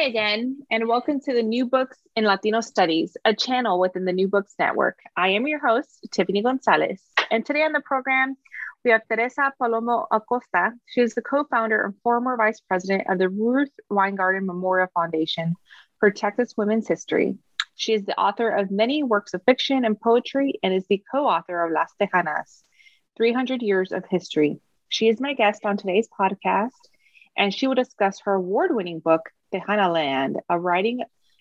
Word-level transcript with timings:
Hi 0.00 0.06
again, 0.06 0.62
and 0.70 0.88
welcome 0.88 1.20
to 1.20 1.34
the 1.34 1.42
New 1.42 1.66
Books 1.66 1.98
in 2.16 2.24
Latino 2.24 2.62
Studies, 2.62 3.18
a 3.26 3.34
channel 3.34 3.78
within 3.78 4.06
the 4.06 4.14
New 4.14 4.28
Books 4.28 4.54
Network. 4.58 4.98
I 5.14 5.28
am 5.28 5.46
your 5.46 5.58
host, 5.58 6.08
Tiffany 6.10 6.40
Gonzalez, 6.40 7.02
and 7.30 7.44
today 7.44 7.64
on 7.64 7.72
the 7.72 7.82
program, 7.82 8.38
we 8.82 8.92
have 8.92 9.02
Teresa 9.06 9.52
Palomo 9.60 10.06
Acosta. 10.10 10.72
She 10.86 11.02
is 11.02 11.14
the 11.14 11.20
co 11.20 11.44
founder 11.44 11.84
and 11.84 11.94
former 12.02 12.34
vice 12.38 12.60
president 12.60 13.10
of 13.10 13.18
the 13.18 13.28
Ruth 13.28 13.68
Winegarten 13.92 14.46
Memorial 14.46 14.88
Foundation 14.94 15.54
for 15.98 16.10
Texas 16.10 16.54
Women's 16.56 16.88
History. 16.88 17.36
She 17.74 17.92
is 17.92 18.06
the 18.06 18.18
author 18.18 18.48
of 18.48 18.70
many 18.70 19.02
works 19.02 19.34
of 19.34 19.42
fiction 19.44 19.84
and 19.84 20.00
poetry 20.00 20.54
and 20.62 20.72
is 20.72 20.86
the 20.88 21.02
co 21.12 21.26
author 21.26 21.62
of 21.62 21.72
Las 21.72 21.92
Tejanas 22.00 22.62
300 23.18 23.60
Years 23.60 23.92
of 23.92 24.06
History. 24.08 24.60
She 24.88 25.08
is 25.08 25.20
my 25.20 25.34
guest 25.34 25.66
on 25.66 25.76
today's 25.76 26.08
podcast, 26.08 26.88
and 27.36 27.52
she 27.52 27.66
will 27.66 27.74
discuss 27.74 28.20
her 28.20 28.32
award 28.32 28.74
winning 28.74 29.00
book, 29.00 29.28
Tejana 29.52 29.92
Land, 29.92 30.38
a 30.48 30.58
writing, 30.58 31.00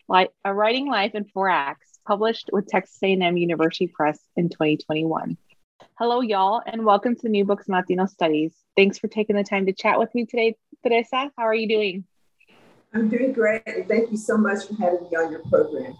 a 0.09 0.53
writing 0.53 0.89
life 0.89 1.13
in 1.13 1.25
four 1.25 1.47
acts, 1.47 1.99
published 2.07 2.49
with 2.51 2.67
Texas 2.67 2.97
A&M 3.03 3.37
University 3.37 3.87
Press 3.87 4.19
in 4.35 4.49
2021. 4.49 5.37
Hello, 5.93 6.21
y'all, 6.21 6.61
and 6.65 6.85
welcome 6.85 7.15
to 7.17 7.29
New 7.29 7.45
Books 7.45 7.67
in 7.67 7.75
Latino 7.75 8.07
Studies. 8.07 8.53
Thanks 8.75 8.97
for 8.97 9.07
taking 9.07 9.35
the 9.35 9.43
time 9.43 9.67
to 9.67 9.73
chat 9.73 9.99
with 9.99 10.13
me 10.15 10.25
today, 10.25 10.55
Teresa. 10.83 11.31
How 11.37 11.43
are 11.43 11.53
you 11.53 11.67
doing? 11.67 12.03
I'm 12.95 13.09
doing 13.09 13.31
great, 13.31 13.61
and 13.67 13.87
thank 13.87 14.09
you 14.09 14.17
so 14.17 14.37
much 14.37 14.65
for 14.65 14.73
having 14.75 15.03
me 15.03 15.15
on 15.15 15.31
your 15.31 15.41
program. 15.47 15.95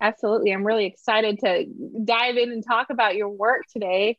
Absolutely. 0.00 0.52
I'm 0.52 0.64
really 0.64 0.86
excited 0.86 1.40
to 1.40 1.66
dive 2.04 2.36
in 2.36 2.52
and 2.52 2.64
talk 2.64 2.90
about 2.90 3.16
your 3.16 3.30
work 3.30 3.62
today. 3.72 4.18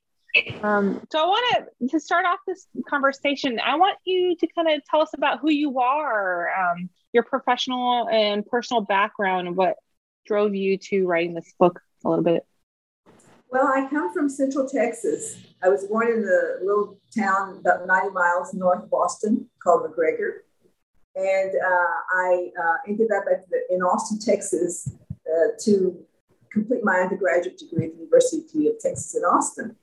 Um, 0.62 1.02
so 1.12 1.20
I 1.20 1.26
want 1.26 1.68
to 1.80 1.88
to 1.88 2.00
start 2.00 2.26
off 2.26 2.40
this 2.46 2.68
conversation. 2.88 3.59
I 3.66 3.78
want 3.78 3.98
you 4.06 4.36
to 4.36 4.48
kind 4.53 4.70
of 4.70 4.84
tell 4.86 5.02
us 5.02 5.09
about 5.16 5.40
who 5.40 5.50
you 5.50 5.80
are, 5.80 6.50
um, 6.50 6.90
your 7.14 7.24
professional 7.24 8.08
and 8.10 8.46
personal 8.46 8.82
background, 8.82 9.48
and 9.48 9.56
what 9.56 9.76
drove 10.26 10.56
you 10.56 10.78
to 10.78 11.06
writing 11.06 11.34
this 11.34 11.54
book 11.60 11.82
a 12.06 12.10
little 12.10 12.24
bit. 12.24 12.46
Well, 13.52 13.68
I 13.68 13.88
come 13.90 14.14
from 14.14 14.30
Central 14.30 14.70
Texas. 14.70 15.38
I 15.64 15.70
was 15.70 15.86
born 15.86 16.08
in 16.08 16.20
a 16.20 16.64
little 16.64 17.00
town 17.18 17.58
about 17.58 17.88
90 17.88 18.12
miles 18.12 18.54
north 18.54 18.84
of 18.84 18.94
Austin 18.94 19.48
called 19.62 19.90
McGregor. 19.90 20.42
And 21.16 21.52
uh, 21.56 21.94
I 22.16 22.52
uh, 22.62 22.76
ended 22.88 23.10
up 23.12 23.24
the, 23.26 23.74
in 23.74 23.82
Austin, 23.82 24.20
Texas 24.20 24.92
uh, 25.28 25.58
to 25.66 25.98
complete 26.52 26.84
my 26.84 27.00
undergraduate 27.00 27.58
degree 27.58 27.88
at 27.88 27.92
the 27.94 27.98
University 27.98 28.68
of 28.68 28.80
Texas 28.80 29.16
at 29.16 29.24
Austin. 29.24 29.76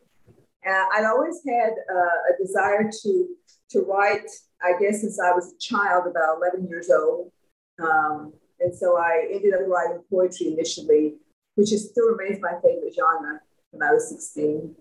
Uh, 0.67 0.85
I'd 0.95 1.05
always 1.05 1.41
had 1.47 1.73
uh, 1.91 2.35
a 2.35 2.39
desire 2.41 2.91
to, 3.03 3.29
to 3.71 3.81
write, 3.81 4.31
I 4.63 4.73
guess, 4.81 5.01
since 5.01 5.21
I 5.21 5.33
was 5.33 5.53
a 5.53 5.59
child, 5.59 6.07
about 6.07 6.39
11 6.39 6.69
years 6.69 6.91
old. 6.91 7.31
Um, 7.79 8.33
and 8.61 8.75
so 8.75 8.99
I 8.99 9.29
ended 9.31 9.55
up 9.55 9.61
writing 9.67 10.03
poetry 10.11 10.49
initially, 10.49 11.17
which 11.55 11.73
is 11.73 11.91
still 11.91 12.09
remains 12.09 12.41
my 12.41 12.55
favorite 12.63 12.95
genre 12.95 13.41
when 13.71 13.87
I 13.87 13.93
was 13.93 14.09
16. 14.09 14.75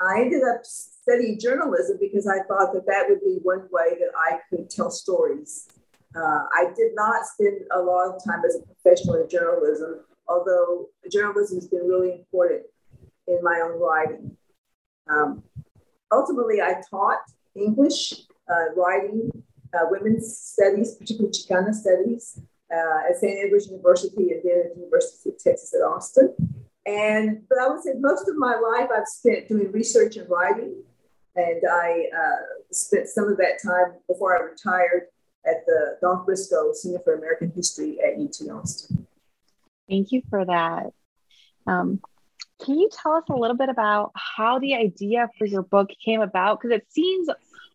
I 0.00 0.20
ended 0.20 0.42
up 0.42 0.64
studying 0.64 1.38
journalism 1.38 1.98
because 2.00 2.26
I 2.26 2.42
thought 2.44 2.72
that 2.72 2.86
that 2.86 3.06
would 3.08 3.20
be 3.20 3.38
one 3.42 3.68
way 3.70 3.96
that 3.98 4.10
I 4.16 4.38
could 4.50 4.70
tell 4.70 4.90
stories. 4.90 5.68
Uh, 6.14 6.44
I 6.52 6.72
did 6.76 6.92
not 6.94 7.26
spend 7.26 7.62
a 7.72 7.80
lot 7.80 8.14
of 8.14 8.24
time 8.24 8.42
as 8.46 8.56
a 8.56 8.62
professional 8.62 9.22
in 9.22 9.28
journalism, 9.28 10.00
although 10.28 10.88
journalism 11.10 11.58
has 11.58 11.68
been 11.68 11.86
really 11.88 12.12
important 12.12 12.62
in 13.26 13.38
my 13.42 13.60
own 13.64 13.80
writing. 13.80 14.36
Um, 15.08 15.42
ultimately, 16.10 16.60
I 16.60 16.82
taught 16.90 17.18
English, 17.54 18.14
uh, 18.50 18.74
writing, 18.76 19.30
uh, 19.74 19.86
women's 19.90 20.36
studies, 20.36 20.94
particularly 20.94 21.32
Chicana 21.32 21.74
studies, 21.74 22.38
uh, 22.72 23.10
at 23.10 23.16
St. 23.16 23.44
Edward's 23.44 23.68
University 23.68 24.32
and 24.32 24.40
then 24.44 24.62
at 24.66 24.74
the 24.74 24.80
University 24.80 25.30
of 25.30 25.38
Texas 25.38 25.74
at 25.74 25.84
Austin. 25.84 26.34
And 26.84 27.42
but 27.48 27.58
I 27.58 27.68
would 27.68 27.82
say 27.82 27.92
most 27.98 28.28
of 28.28 28.36
my 28.36 28.56
life 28.56 28.88
I've 28.94 29.06
spent 29.06 29.48
doing 29.48 29.70
research 29.70 30.16
and 30.16 30.28
writing, 30.28 30.82
and 31.36 31.62
I 31.70 32.06
uh, 32.16 32.72
spent 32.72 33.08
some 33.08 33.28
of 33.28 33.36
that 33.36 33.60
time 33.62 33.98
before 34.08 34.36
I 34.36 34.50
retired 34.50 35.04
at 35.46 35.64
the 35.66 35.98
Dolph 36.00 36.26
Briscoe 36.26 36.72
Center 36.72 36.98
for 37.04 37.14
American 37.14 37.52
History 37.54 37.98
at 38.00 38.20
UT 38.20 38.50
Austin. 38.50 39.06
Thank 39.88 40.10
you 40.10 40.22
for 40.28 40.44
that. 40.44 40.86
Um, 41.66 42.00
can 42.64 42.78
you 42.78 42.88
tell 42.92 43.12
us 43.14 43.24
a 43.28 43.34
little 43.34 43.56
bit 43.56 43.68
about 43.68 44.12
how 44.14 44.58
the 44.58 44.74
idea 44.74 45.28
for 45.38 45.46
your 45.46 45.62
book 45.62 45.90
came 46.04 46.20
about? 46.20 46.60
Because 46.60 46.76
it 46.76 46.86
seems 46.90 47.28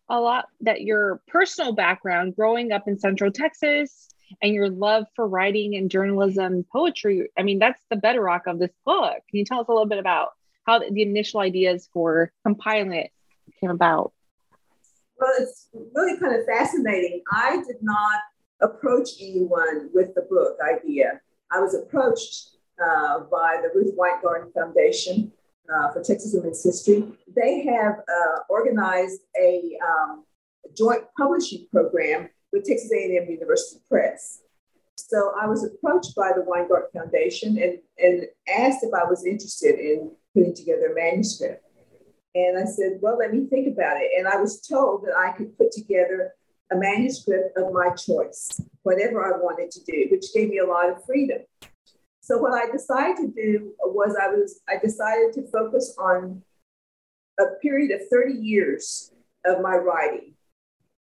a 0.08 0.20
lot 0.20 0.46
that 0.60 0.82
your 0.82 1.20
personal 1.28 1.72
background 1.72 2.36
growing 2.36 2.72
up 2.72 2.88
in 2.88 2.98
Central 2.98 3.30
Texas 3.30 4.08
and 4.42 4.52
your 4.52 4.68
love 4.68 5.06
for 5.14 5.26
writing 5.26 5.74
and 5.76 5.90
journalism, 5.90 6.64
poetry. 6.72 7.28
I 7.38 7.42
mean, 7.42 7.58
that's 7.58 7.80
the 7.90 7.96
bedrock 7.96 8.46
of 8.46 8.58
this 8.58 8.72
book. 8.84 9.14
Can 9.30 9.38
you 9.38 9.44
tell 9.44 9.60
us 9.60 9.68
a 9.68 9.72
little 9.72 9.86
bit 9.86 9.98
about 9.98 10.30
how 10.66 10.78
the 10.78 11.02
initial 11.02 11.40
ideas 11.40 11.88
for 11.92 12.32
compiling 12.44 12.92
it 12.92 13.10
came 13.60 13.70
about? 13.70 14.12
Well, 15.18 15.30
it's 15.38 15.68
really 15.94 16.18
kind 16.18 16.36
of 16.36 16.46
fascinating. 16.46 17.22
I 17.32 17.62
did 17.66 17.82
not 17.82 18.20
approach 18.60 19.10
anyone 19.20 19.90
with 19.92 20.14
the 20.14 20.22
book 20.22 20.58
idea. 20.62 21.20
I 21.50 21.60
was 21.60 21.74
approached 21.74 22.56
uh, 22.82 23.20
by 23.30 23.60
the 23.62 23.70
Ruth 23.74 23.94
Winegarten 23.96 24.52
Foundation 24.52 25.32
uh, 25.74 25.92
for 25.92 26.02
Texas 26.02 26.32
Women's 26.34 26.62
History. 26.62 27.04
They 27.34 27.64
have 27.64 27.98
uh, 27.98 28.38
organized 28.48 29.20
a 29.40 29.78
um, 29.86 30.24
joint 30.76 31.02
publishing 31.16 31.66
program 31.70 32.28
with 32.52 32.64
Texas 32.64 32.90
A&M 32.92 33.28
University 33.28 33.80
Press. 33.88 34.40
So 34.96 35.32
I 35.40 35.46
was 35.46 35.64
approached 35.64 36.14
by 36.14 36.32
the 36.34 36.42
Winegarten 36.42 36.92
Foundation 36.92 37.58
and, 37.58 37.78
and 37.98 38.26
asked 38.48 38.82
if 38.82 38.92
I 38.92 39.04
was 39.04 39.24
interested 39.24 39.78
in 39.78 40.10
putting 40.34 40.54
together 40.54 40.92
a 40.92 40.94
manuscript. 40.94 41.64
And 42.34 42.58
I 42.58 42.64
said, 42.64 42.98
well, 43.00 43.18
let 43.18 43.32
me 43.32 43.46
think 43.46 43.68
about 43.68 43.96
it. 43.98 44.10
And 44.18 44.28
I 44.28 44.36
was 44.36 44.60
told 44.60 45.04
that 45.04 45.16
I 45.16 45.32
could 45.32 45.56
put 45.56 45.72
together 45.72 46.32
a 46.70 46.76
manuscript 46.76 47.56
of 47.56 47.72
my 47.72 47.90
choice, 47.90 48.60
whatever 48.82 49.24
I 49.24 49.38
wanted 49.38 49.70
to 49.70 49.84
do, 49.84 50.08
which 50.10 50.26
gave 50.34 50.50
me 50.50 50.58
a 50.58 50.66
lot 50.66 50.90
of 50.90 51.04
freedom. 51.04 51.38
So 52.28 52.36
what 52.36 52.52
I 52.52 52.70
decided 52.70 53.16
to 53.16 53.28
do 53.28 53.72
was 53.80 54.14
I 54.20 54.28
was 54.28 54.60
I 54.68 54.76
decided 54.76 55.32
to 55.32 55.50
focus 55.50 55.96
on 55.98 56.42
a 57.40 57.44
period 57.62 57.90
of 57.90 58.06
30 58.10 58.34
years 58.34 59.12
of 59.46 59.62
my 59.62 59.76
writing. 59.76 60.34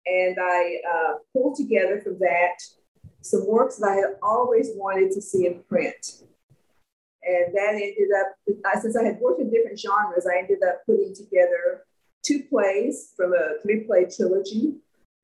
And 0.07 0.37
I 0.41 0.77
uh, 0.89 1.15
pulled 1.33 1.57
together 1.57 2.01
from 2.01 2.21
that 2.21 2.59
some 3.23 3.45
works 3.45 3.79
that 3.79 3.89
I 3.89 3.95
had 3.97 4.15
always 4.23 4.69
wanted 4.77 5.11
to 5.15 5.21
see 5.21 5.47
in 5.47 5.65
print. 5.69 6.23
And 7.25 7.53
that 7.57 7.71
ended 7.75 8.11
up, 8.21 8.81
since 8.81 8.97
I 8.97 9.03
had 9.03 9.19
worked 9.19 9.41
in 9.41 9.51
different 9.51 9.81
genres, 9.81 10.29
I 10.33 10.39
ended 10.39 10.59
up 10.63 10.83
putting 10.87 11.13
together 11.13 11.87
two 12.25 12.45
plays 12.49 13.15
from 13.17 13.33
a 13.33 13.61
three 13.65 13.81
play 13.81 14.07
trilogy, 14.15 14.77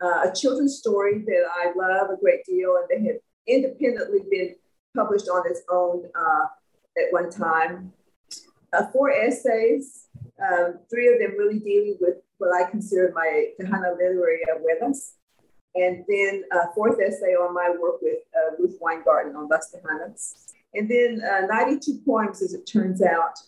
uh, 0.02 0.28
a 0.28 0.32
children's 0.34 0.78
story 0.78 1.22
that 1.24 1.44
I 1.48 1.72
love 1.76 2.10
a 2.10 2.20
great 2.20 2.44
deal, 2.44 2.76
and 2.76 2.88
they 2.90 3.06
had 3.06 3.20
independently 3.46 4.22
been 4.28 4.56
published 4.94 5.28
on 5.28 5.42
its 5.50 5.62
own 5.70 6.04
uh, 6.14 6.46
at 6.96 7.12
one 7.12 7.30
time, 7.30 7.92
uh, 8.72 8.86
four 8.92 9.10
essays, 9.10 10.06
um, 10.40 10.78
three 10.90 11.12
of 11.12 11.18
them 11.18 11.36
really 11.38 11.58
dealing 11.58 11.96
with 12.00 12.16
what 12.38 12.50
I 12.52 12.70
consider 12.70 13.12
my 13.14 13.46
Tejana 13.60 13.96
literary 13.96 14.40
abuelas. 14.52 15.12
And 15.74 16.04
then 16.06 16.44
a 16.52 16.72
fourth 16.74 16.98
essay 17.00 17.34
on 17.34 17.54
my 17.54 17.74
work 17.80 18.02
with 18.02 18.18
uh, 18.36 18.56
Ruth 18.58 18.78
Winegarten 18.80 19.34
on 19.34 19.48
Las 19.48 19.74
Tejanas. 19.74 20.52
And 20.74 20.90
then 20.90 21.22
uh, 21.22 21.46
92 21.46 22.00
poems, 22.06 22.42
as 22.42 22.52
it 22.52 22.66
turns 22.66 23.02
out, 23.02 23.38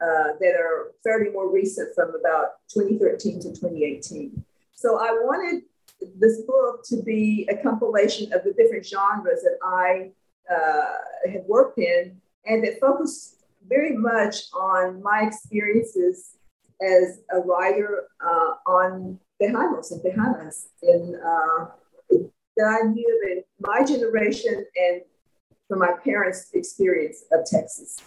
uh, 0.00 0.36
that 0.40 0.54
are 0.58 0.92
fairly 1.02 1.30
more 1.30 1.50
recent 1.50 1.94
from 1.94 2.14
about 2.14 2.58
2013 2.72 3.40
to 3.40 3.48
2018. 3.48 4.44
So 4.72 4.98
I 4.98 5.12
wanted 5.12 5.62
this 6.18 6.42
book 6.42 6.84
to 6.86 7.02
be 7.02 7.48
a 7.50 7.56
compilation 7.56 8.32
of 8.32 8.44
the 8.44 8.52
different 8.52 8.84
genres 8.84 9.42
that 9.42 9.58
I 9.62 10.10
uh, 10.50 11.30
had 11.30 11.42
worked 11.46 11.78
in 11.78 12.20
and 12.46 12.64
that 12.64 12.80
focused 12.80 13.44
very 13.68 13.96
much 13.96 14.36
on 14.52 15.02
my 15.02 15.22
experiences 15.22 16.36
as 16.82 17.20
a 17.32 17.40
writer 17.40 18.08
uh, 18.20 18.70
on 18.70 19.18
Tejanos 19.40 19.90
and 19.92 20.02
Tejanas 20.02 20.66
in, 20.82 21.18
uh, 21.24 21.66
that 22.56 22.80
I 22.82 22.86
knew 22.86 23.22
in 23.30 23.42
my 23.60 23.84
generation 23.84 24.64
and 24.76 25.00
from 25.68 25.78
my 25.80 25.92
parents' 26.04 26.50
experience 26.52 27.24
of 27.32 27.44
Texas. 27.46 27.98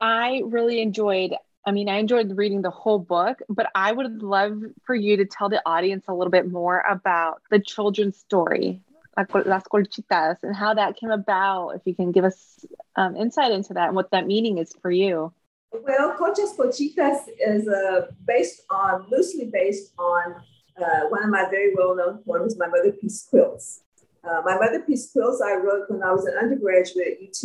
I 0.00 0.42
really 0.44 0.80
enjoyed 0.80 1.34
I 1.64 1.70
mean, 1.70 1.88
I 1.88 1.98
enjoyed 1.98 2.36
reading 2.36 2.62
the 2.62 2.70
whole 2.70 2.98
book, 2.98 3.40
but 3.48 3.70
I 3.74 3.92
would 3.92 4.20
love 4.20 4.60
for 4.84 4.96
you 4.96 5.16
to 5.16 5.24
tell 5.24 5.48
the 5.48 5.62
audience 5.64 6.06
a 6.08 6.12
little 6.12 6.30
bit 6.30 6.50
more 6.50 6.80
about 6.80 7.40
the 7.50 7.60
children's 7.60 8.16
story, 8.16 8.80
Las 9.16 9.64
Colchitas, 9.64 10.36
and 10.42 10.56
how 10.56 10.74
that 10.74 10.96
came 10.96 11.10
about. 11.10 11.70
If 11.70 11.82
you 11.84 11.94
can 11.94 12.12
give 12.12 12.24
us 12.24 12.64
um, 12.96 13.16
insight 13.16 13.52
into 13.52 13.74
that 13.74 13.88
and 13.88 13.96
what 13.96 14.10
that 14.10 14.26
meaning 14.26 14.58
is 14.58 14.74
for 14.80 14.90
you. 14.90 15.32
Well, 15.72 16.14
Conchas 16.18 16.56
Colchitas 16.56 17.20
is 17.38 17.66
uh, 17.66 18.06
based 18.26 18.62
on, 18.70 19.06
loosely 19.10 19.50
based 19.52 19.92
on 19.98 20.34
uh, 20.76 21.08
one 21.08 21.24
of 21.24 21.30
my 21.30 21.46
very 21.50 21.74
well 21.74 21.96
known 21.96 22.22
poems, 22.26 22.58
My 22.58 22.66
Mother 22.66 22.92
Pieced 22.92 23.30
Quilts. 23.30 23.80
Uh, 24.24 24.42
my 24.44 24.56
Mother 24.56 24.80
Pieced 24.80 25.12
Quilts 25.12 25.40
I 25.42 25.54
wrote 25.54 25.90
when 25.90 26.02
I 26.02 26.12
was 26.12 26.26
an 26.26 26.34
undergraduate 26.40 27.18
at 27.20 27.28
UT 27.28 27.44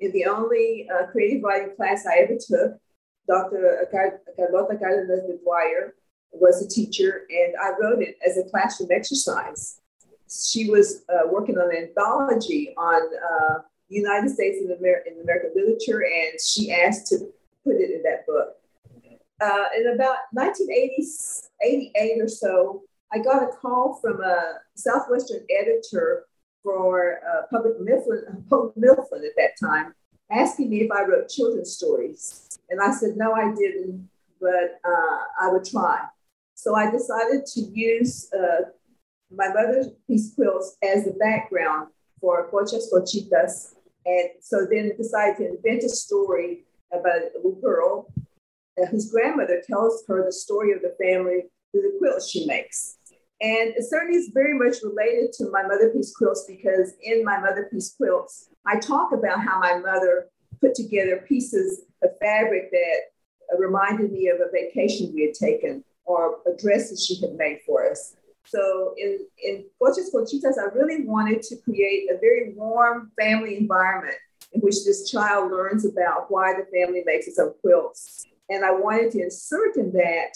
in 0.00 0.12
the 0.12 0.24
only 0.26 0.88
uh, 0.92 1.06
creative 1.06 1.42
writing 1.42 1.76
class 1.76 2.06
I 2.06 2.20
ever 2.20 2.34
took. 2.34 2.78
Dr. 3.28 3.86
Carlota 4.36 4.76
Cardenas 4.76 5.20
de 5.26 5.38
was 6.32 6.64
a 6.64 6.68
teacher, 6.68 7.26
and 7.30 7.54
I 7.62 7.70
wrote 7.80 8.02
it 8.02 8.16
as 8.26 8.38
a 8.38 8.48
classroom 8.48 8.90
exercise. 8.92 9.80
She 10.30 10.70
was 10.70 11.02
uh, 11.08 11.28
working 11.28 11.58
on 11.58 11.70
an 11.70 11.88
anthology 11.88 12.72
on 12.76 13.02
uh, 13.02 13.58
United 13.88 14.30
States 14.30 14.58
and 14.60 14.70
Amer- 14.70 15.02
in 15.06 15.20
American 15.20 15.52
literature, 15.54 16.04
and 16.04 16.40
she 16.40 16.72
asked 16.72 17.08
to 17.08 17.18
put 17.64 17.74
it 17.76 17.90
in 17.90 18.02
that 18.04 18.26
book. 18.26 18.56
Uh, 19.40 19.64
in 19.76 19.94
about 19.94 20.18
1988 20.32 22.22
or 22.22 22.28
so, 22.28 22.82
I 23.12 23.18
got 23.18 23.42
a 23.42 23.48
call 23.48 23.98
from 24.00 24.20
a 24.22 24.60
Southwestern 24.76 25.44
editor 25.50 26.26
for 26.62 27.20
uh, 27.26 27.46
Houghton 27.50 27.84
Mifflin, 27.84 28.44
Houghton 28.50 28.72
Mifflin 28.76 29.24
at 29.24 29.32
that 29.36 29.58
time, 29.58 29.94
asking 30.30 30.70
me 30.70 30.82
if 30.82 30.92
I 30.92 31.02
wrote 31.02 31.28
children's 31.28 31.74
stories. 31.74 32.60
And 32.68 32.80
I 32.80 32.92
said, 32.92 33.16
no, 33.16 33.32
I 33.32 33.52
didn't, 33.54 34.08
but 34.40 34.78
uh, 34.84 35.18
I 35.40 35.48
would 35.48 35.64
try. 35.64 36.02
So 36.54 36.76
I 36.76 36.90
decided 36.90 37.46
to 37.46 37.60
use 37.60 38.30
uh, 38.32 38.70
my 39.30 39.48
mother's 39.48 39.88
peace 40.06 40.34
quilts 40.34 40.76
as 40.82 41.04
the 41.04 41.12
background 41.12 41.88
for 42.20 42.48
Cochas 42.50 42.92
Cochitas. 42.92 43.74
And 44.06 44.30
so 44.40 44.66
then 44.70 44.92
decided 44.96 45.36
to 45.36 45.56
invent 45.56 45.84
a 45.84 45.88
story 45.88 46.64
about 46.92 47.22
a 47.22 47.30
little 47.36 47.60
girl 47.60 48.12
uh, 48.80 48.86
whose 48.86 49.10
grandmother 49.10 49.62
tells 49.66 50.04
her 50.08 50.24
the 50.24 50.32
story 50.32 50.72
of 50.72 50.82
the 50.82 50.94
family 51.02 51.44
through 51.70 51.82
the 51.82 51.96
quilts 51.98 52.28
she 52.28 52.46
makes. 52.46 52.96
And 53.40 53.74
it 53.74 53.84
certainly 53.88 54.18
is 54.18 54.30
very 54.34 54.58
much 54.58 54.82
related 54.82 55.32
to 55.34 55.50
my 55.50 55.62
Mother 55.62 55.90
piece 55.90 56.14
quilts 56.14 56.44
because 56.46 56.92
in 57.02 57.24
my 57.24 57.38
Mother 57.38 57.68
piece 57.72 57.94
quilts, 57.96 58.50
I 58.66 58.78
talk 58.78 59.12
about 59.12 59.40
how 59.40 59.58
my 59.60 59.78
mother 59.78 60.26
put 60.60 60.74
together 60.74 61.24
pieces 61.26 61.82
of 62.02 62.10
fabric 62.20 62.70
that 62.70 63.58
reminded 63.58 64.12
me 64.12 64.28
of 64.28 64.40
a 64.40 64.50
vacation 64.52 65.12
we 65.14 65.22
had 65.22 65.34
taken 65.34 65.82
or 66.04 66.38
dresses 66.58 67.06
she 67.06 67.18
had 67.20 67.34
made 67.36 67.60
for 67.66 67.90
us. 67.90 68.16
So 68.50 68.94
in, 68.98 69.26
in 69.42 69.64
Coches 69.80 70.10
Cochitas, 70.12 70.58
I 70.58 70.74
really 70.74 71.04
wanted 71.04 71.40
to 71.42 71.56
create 71.56 72.10
a 72.10 72.18
very 72.18 72.52
warm 72.54 73.12
family 73.18 73.56
environment 73.56 74.16
in 74.52 74.60
which 74.60 74.84
this 74.84 75.08
child 75.08 75.52
learns 75.52 75.84
about 75.84 76.30
why 76.30 76.54
the 76.54 76.66
family 76.76 77.02
makes 77.06 77.28
its 77.28 77.38
own 77.38 77.54
quilts. 77.60 78.26
And 78.48 78.64
I 78.64 78.72
wanted 78.72 79.12
to 79.12 79.22
insert 79.22 79.76
in 79.76 79.92
that 79.92 80.32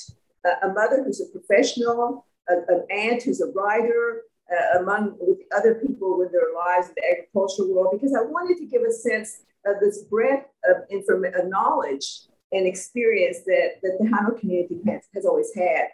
a 0.62 0.68
mother 0.68 1.02
who's 1.02 1.20
a 1.20 1.26
professional, 1.26 2.24
a, 2.48 2.54
an 2.68 2.86
aunt 2.88 3.24
who's 3.24 3.40
a 3.40 3.50
writer, 3.50 4.22
uh, 4.48 4.78
among 4.78 5.16
with 5.18 5.38
other 5.56 5.74
people 5.74 6.16
with 6.16 6.30
their 6.30 6.54
lives 6.54 6.88
in 6.88 6.94
the 6.96 7.10
agricultural 7.10 7.74
world, 7.74 7.88
because 7.92 8.14
I 8.14 8.22
wanted 8.22 8.58
to 8.58 8.66
give 8.66 8.82
a 8.82 8.92
sense 8.92 9.40
of 9.66 9.80
this 9.80 10.02
breadth 10.04 10.46
of 10.70 10.84
information, 10.88 11.40
of 11.40 11.48
knowledge 11.48 12.20
and 12.52 12.64
experience 12.64 13.38
that, 13.46 13.80
that 13.82 13.98
the 13.98 14.04
Tejano 14.04 14.38
community 14.38 14.80
has, 14.86 15.02
has 15.14 15.26
always 15.26 15.52
had. 15.56 15.88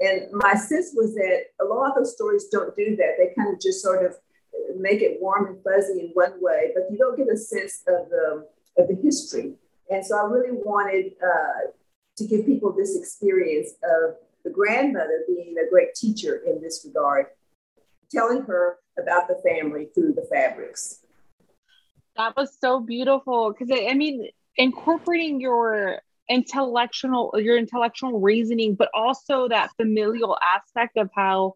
And 0.00 0.30
my 0.32 0.54
sense 0.54 0.92
was 0.94 1.14
that 1.14 1.44
a 1.60 1.64
lot 1.64 1.90
of 1.90 1.96
those 1.96 2.14
stories 2.14 2.48
don't 2.50 2.76
do 2.76 2.96
that. 2.96 3.14
They 3.18 3.32
kind 3.36 3.54
of 3.54 3.60
just 3.60 3.82
sort 3.82 4.04
of 4.04 4.14
make 4.78 5.00
it 5.00 5.18
warm 5.20 5.46
and 5.46 5.62
fuzzy 5.62 6.00
in 6.00 6.10
one 6.12 6.34
way, 6.40 6.72
but 6.74 6.84
you 6.90 6.98
don't 6.98 7.16
get 7.16 7.28
a 7.32 7.36
sense 7.36 7.82
of 7.88 8.10
the, 8.10 8.46
of 8.78 8.88
the 8.88 8.98
history. 9.02 9.54
And 9.90 10.04
so 10.04 10.18
I 10.18 10.28
really 10.28 10.52
wanted 10.52 11.12
uh, 11.22 11.70
to 12.16 12.26
give 12.26 12.44
people 12.44 12.72
this 12.72 12.96
experience 12.96 13.70
of 13.82 14.16
the 14.44 14.50
grandmother 14.50 15.24
being 15.26 15.54
a 15.58 15.70
great 15.70 15.94
teacher 15.94 16.42
in 16.46 16.60
this 16.60 16.84
regard, 16.86 17.26
telling 18.10 18.42
her 18.42 18.78
about 18.98 19.28
the 19.28 19.40
family 19.44 19.88
through 19.94 20.14
the 20.14 20.26
fabrics. 20.32 21.00
That 22.16 22.36
was 22.36 22.56
so 22.58 22.80
beautiful 22.80 23.52
because 23.52 23.76
I 23.78 23.94
mean, 23.94 24.28
incorporating 24.56 25.40
your 25.40 26.00
intellectual 26.28 27.32
your 27.36 27.56
intellectual 27.56 28.20
reasoning, 28.20 28.74
but 28.74 28.88
also 28.94 29.48
that 29.48 29.70
familial 29.76 30.36
aspect 30.54 30.96
of 30.96 31.10
how 31.14 31.54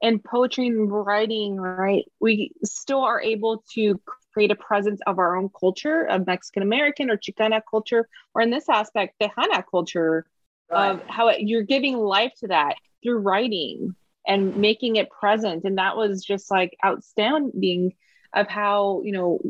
in 0.00 0.20
poetry 0.20 0.68
and 0.68 0.90
writing, 0.92 1.56
right, 1.56 2.04
we 2.20 2.52
still 2.64 3.00
are 3.00 3.20
able 3.20 3.64
to 3.74 4.00
create 4.32 4.50
a 4.52 4.56
presence 4.56 5.00
of 5.06 5.18
our 5.18 5.36
own 5.36 5.50
culture, 5.58 6.02
of 6.04 6.26
Mexican 6.26 6.62
American 6.62 7.10
or 7.10 7.16
Chicana 7.16 7.60
culture, 7.68 8.08
or 8.34 8.42
in 8.42 8.50
this 8.50 8.68
aspect, 8.68 9.16
Tejana 9.20 9.64
culture, 9.68 10.24
right. 10.70 10.90
of 10.90 11.02
how 11.08 11.28
it, 11.28 11.40
you're 11.40 11.62
giving 11.62 11.96
life 11.96 12.32
to 12.40 12.48
that 12.48 12.76
through 13.02 13.18
writing 13.18 13.96
and 14.26 14.56
making 14.56 14.96
it 14.96 15.10
present. 15.10 15.64
And 15.64 15.78
that 15.78 15.96
was 15.96 16.24
just 16.24 16.50
like 16.50 16.76
outstanding 16.84 17.94
of 18.34 18.46
how, 18.46 19.00
you 19.02 19.12
know, 19.12 19.40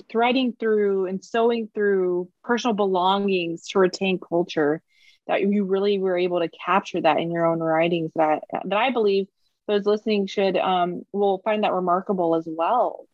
threading 0.00 0.54
through 0.58 1.06
and 1.06 1.24
sewing 1.24 1.68
through 1.74 2.28
personal 2.42 2.74
belongings 2.74 3.68
to 3.68 3.78
retain 3.78 4.18
culture 4.18 4.82
that 5.26 5.42
you 5.42 5.64
really 5.64 5.98
were 5.98 6.16
able 6.16 6.40
to 6.40 6.48
capture 6.48 7.00
that 7.00 7.18
in 7.18 7.30
your 7.30 7.46
own 7.46 7.60
writings 7.60 8.12
that 8.14 8.42
that 8.50 8.76
I 8.76 8.90
believe 8.90 9.26
those 9.66 9.86
listening 9.86 10.26
should 10.26 10.56
um 10.56 11.02
will 11.12 11.38
find 11.38 11.64
that 11.64 11.72
remarkable 11.72 12.34
as 12.34 12.46
well. 12.46 13.06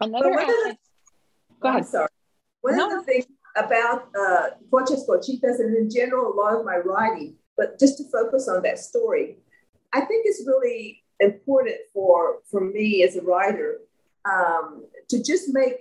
Another 0.00 0.30
the, 0.30 0.76
go 1.60 1.68
ahead. 1.68 1.80
I'm 1.82 1.84
sorry. 1.84 2.08
One 2.62 2.76
no. 2.76 2.86
of 2.86 3.04
the 3.04 3.12
things 3.12 3.26
about 3.56 4.08
uh 4.18 4.48
Conchas 4.70 5.06
Cochitas 5.08 5.60
and 5.60 5.76
in 5.76 5.90
general 5.90 6.32
a 6.32 6.34
lot 6.34 6.58
of 6.58 6.64
my 6.64 6.76
writing, 6.76 7.36
but 7.56 7.78
just 7.78 7.98
to 7.98 8.04
focus 8.10 8.48
on 8.48 8.62
that 8.62 8.78
story, 8.78 9.38
I 9.92 10.00
think 10.00 10.26
it's 10.26 10.44
really 10.46 11.02
important 11.20 11.76
for 11.92 12.38
for 12.50 12.60
me 12.60 13.02
as 13.02 13.16
a 13.16 13.22
writer 13.22 13.78
um, 14.26 14.84
to 15.08 15.22
just 15.22 15.52
make 15.52 15.76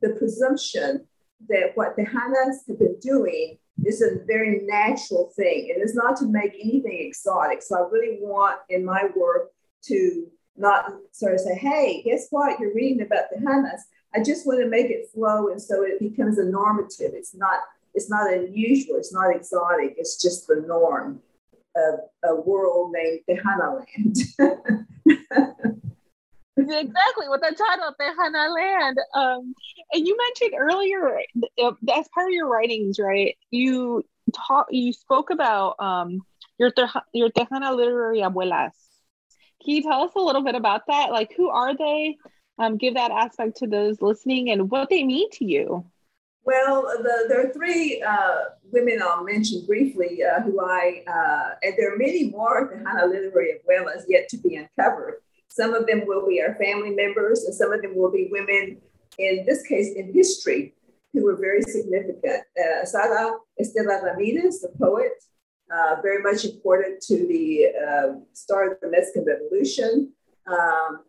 the 0.00 0.10
presumption 0.10 1.06
that 1.48 1.72
what 1.74 1.96
Tejanas 1.96 2.66
have 2.68 2.78
been 2.78 2.98
doing 3.00 3.58
is 3.84 4.02
a 4.02 4.24
very 4.26 4.60
natural 4.64 5.32
thing. 5.36 5.68
It 5.68 5.80
is 5.82 5.94
not 5.94 6.16
to 6.18 6.26
make 6.26 6.54
anything 6.54 6.98
exotic. 7.00 7.62
So 7.62 7.76
I 7.76 7.88
really 7.90 8.18
want 8.20 8.60
in 8.68 8.84
my 8.84 9.08
work 9.16 9.50
to 9.86 10.26
not 10.56 10.94
sort 11.12 11.34
of 11.34 11.40
say, 11.40 11.54
hey, 11.54 12.02
guess 12.02 12.28
what? 12.30 12.58
You're 12.60 12.74
reading 12.74 13.02
about 13.02 13.24
Tejanas. 13.34 13.80
I 14.14 14.22
just 14.22 14.46
want 14.46 14.60
to 14.60 14.68
make 14.68 14.90
it 14.90 15.10
flow 15.12 15.48
and 15.48 15.60
so 15.60 15.82
it 15.82 15.98
becomes 15.98 16.38
a 16.38 16.44
normative. 16.44 17.12
It's 17.14 17.34
not 17.34 17.60
it's 17.94 18.10
not 18.10 18.32
unusual, 18.32 18.96
it's 18.96 19.12
not 19.12 19.34
exotic, 19.34 19.94
it's 19.96 20.20
just 20.20 20.48
the 20.48 20.64
norm 20.66 21.20
of 21.76 22.00
a 22.24 22.34
world 22.34 22.92
named 22.92 23.20
Tejana 23.28 23.78
land. 23.78 24.16
exactly 26.56 27.28
what 27.28 27.40
the 27.40 27.54
title 27.56 27.94
Tejana 28.00 28.54
Land. 28.54 28.98
Um, 29.14 29.54
and 29.92 30.06
you 30.06 30.16
mentioned 30.16 30.60
earlier 30.60 31.20
uh, 31.62 31.72
as 31.92 32.08
part 32.14 32.28
of 32.28 32.32
your 32.32 32.48
writings, 32.48 32.98
right? 32.98 33.36
You 33.50 34.04
talk, 34.34 34.66
you 34.70 34.92
spoke 34.92 35.30
about 35.30 35.76
um, 35.80 36.20
your 36.58 36.72
your 37.12 37.30
Tejana 37.30 37.74
literary 37.76 38.20
abuelas. 38.20 38.72
Can 39.64 39.74
you 39.76 39.82
tell 39.82 40.02
us 40.02 40.12
a 40.14 40.20
little 40.20 40.42
bit 40.42 40.54
about 40.54 40.82
that? 40.88 41.10
Like, 41.10 41.32
who 41.36 41.48
are 41.48 41.76
they? 41.76 42.16
Um, 42.56 42.76
give 42.76 42.94
that 42.94 43.10
aspect 43.10 43.56
to 43.58 43.66
those 43.66 44.00
listening 44.00 44.48
and 44.50 44.70
what 44.70 44.88
they 44.88 45.02
mean 45.02 45.28
to 45.32 45.44
you. 45.44 45.84
Well, 46.44 46.82
the, 46.82 47.24
there 47.28 47.48
are 47.48 47.52
three 47.52 48.00
uh, 48.06 48.36
women 48.70 49.00
I'll 49.02 49.24
mention 49.24 49.64
briefly 49.66 50.22
uh, 50.22 50.42
who 50.42 50.60
I, 50.60 51.02
uh, 51.08 51.54
and 51.62 51.74
there 51.76 51.92
are 51.92 51.96
many 51.96 52.30
more 52.30 52.70
Tejana 52.70 53.08
literary 53.08 53.54
abuelas 53.58 54.02
yet 54.08 54.28
to 54.28 54.36
be 54.36 54.56
uncovered. 54.56 55.14
Some 55.58 55.72
of 55.72 55.86
them 55.86 56.02
will 56.04 56.26
be 56.26 56.42
our 56.42 56.54
family 56.56 56.90
members, 56.90 57.44
and 57.44 57.54
some 57.54 57.72
of 57.72 57.80
them 57.80 57.94
will 57.94 58.10
be 58.10 58.28
women, 58.38 58.78
in 59.18 59.44
this 59.46 59.62
case, 59.62 59.94
in 59.94 60.12
history, 60.12 60.74
who 61.12 61.24
were 61.24 61.36
very 61.36 61.62
significant. 61.62 62.42
Uh, 62.58 62.84
Sara 62.84 63.38
Estela 63.62 64.02
Ramirez, 64.02 64.62
the 64.62 64.72
poet, 64.80 65.12
uh, 65.72 65.94
very 66.02 66.20
much 66.28 66.44
important 66.44 67.00
to 67.02 67.16
the 67.28 67.68
uh, 67.86 68.08
start 68.32 68.72
of 68.72 68.78
the 68.82 68.90
Mexican 68.90 69.26
Revolution. 69.26 70.12
Um, 70.48 71.04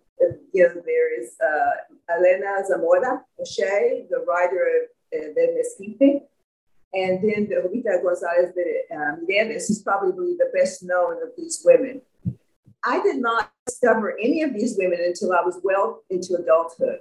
you 0.54 0.64
know, 0.64 0.80
there 0.86 1.10
is 1.20 1.36
uh, 1.42 2.14
Elena 2.14 2.64
Zamora 2.68 3.24
O'Shea, 3.42 4.06
the 4.12 4.24
writer 4.28 4.64
of 4.78 4.84
uh, 5.20 5.34
De 5.34 5.46
Mezquite. 5.56 6.22
And 6.94 7.18
then 7.22 7.50
the 7.50 7.56
Jovita 7.56 8.02
Gonzalez 8.04 8.54
de 8.54 8.96
um, 8.96 9.25
Mireles 9.28 9.70
is 9.72 9.82
probably 9.82 10.36
the 10.38 10.52
best 10.54 10.84
known 10.84 11.16
of 11.24 11.30
these 11.36 11.62
women. 11.66 12.02
I 12.86 13.01
did 13.01 13.18
not 13.18 13.51
discover 13.65 14.18
any 14.22 14.44
of 14.44 14.54
these 14.54 14.77
women 14.77 15.00
until 15.04 15.34
I 15.34 15.42
was 15.42 15.60
well 15.63 16.04
into 16.10 16.36
adulthood. 16.36 17.00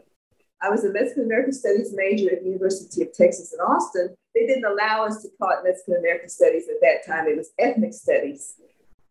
I 0.63 0.71
was 0.71 0.85
a 0.85 0.91
Mexican 0.91 1.25
American 1.25 1.53
Studies 1.53 1.93
major 1.95 2.33
at 2.33 2.41
the 2.41 2.47
University 2.47 3.03
of 3.03 3.13
Texas 3.13 3.53
in 3.53 3.61
Austin. 3.61 4.15
They 4.35 4.47
didn't 4.47 4.65
allow 4.65 5.05
us 5.05 5.23
to 5.23 5.29
call 5.39 5.51
it 5.51 5.63
Mexican 5.63 5.97
American 5.97 6.31
Studies 6.31 6.65
at 6.69 6.81
that 6.81 7.07
time. 7.07 7.27
It 7.27 7.37
was 7.37 7.51
ethnic 7.59 7.93
studies. 7.93 8.55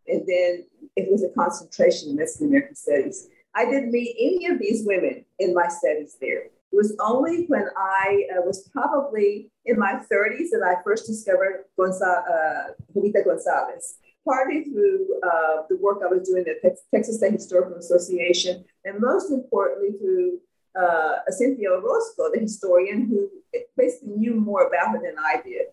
And 0.08 0.26
then 0.26 0.66
it 0.96 1.10
was 1.10 1.22
a 1.22 1.28
concentration 1.28 2.10
in 2.10 2.16
Mexican 2.16 2.48
American 2.48 2.74
Studies. 2.74 3.28
I 3.54 3.66
didn't 3.66 3.92
meet 3.92 4.16
any 4.18 4.52
of 4.52 4.58
these 4.58 4.84
women 4.84 5.24
in 5.38 5.54
my 5.54 5.68
studies 5.68 6.16
there. 6.20 6.46
It 6.46 6.76
was 6.76 6.96
only 6.98 7.46
when 7.46 7.68
I 7.76 8.26
uh, 8.36 8.42
was 8.42 8.68
probably 8.72 9.52
in 9.64 9.78
my 9.78 10.02
30s 10.10 10.50
that 10.50 10.64
I 10.66 10.82
first 10.82 11.06
discovered 11.06 11.66
Gonza- 11.78 12.24
uh, 12.28 13.22
Gonzalez 13.22 13.98
partly 14.24 14.64
through 14.64 15.20
uh, 15.22 15.62
the 15.68 15.76
work 15.76 15.98
I 16.02 16.06
was 16.06 16.28
doing 16.28 16.44
at 16.48 16.62
Texas 16.92 17.16
State 17.16 17.32
Historical 17.32 17.76
Association, 17.76 18.64
and 18.84 19.00
most 19.00 19.30
importantly 19.30 19.98
through 19.98 20.40
uh, 20.80 21.16
Cynthia 21.28 21.70
Orozco, 21.70 22.30
the 22.32 22.40
historian 22.40 23.06
who 23.06 23.28
basically 23.76 24.14
knew 24.16 24.34
more 24.34 24.66
about 24.66 24.90
her 24.90 25.00
than 25.02 25.16
I 25.18 25.40
did. 25.42 25.66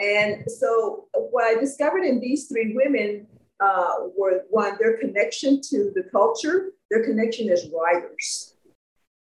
And 0.00 0.50
so 0.50 1.06
what 1.12 1.44
I 1.44 1.58
discovered 1.60 2.04
in 2.04 2.20
these 2.20 2.48
three 2.48 2.74
women 2.74 3.26
uh, 3.60 4.08
were 4.16 4.42
one, 4.50 4.76
their 4.78 4.98
connection 4.98 5.60
to 5.70 5.92
the 5.94 6.04
culture, 6.10 6.72
their 6.90 7.04
connection 7.04 7.48
as 7.48 7.68
writers. 7.70 8.56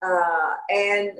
Uh, 0.03 0.53
and 0.69 1.11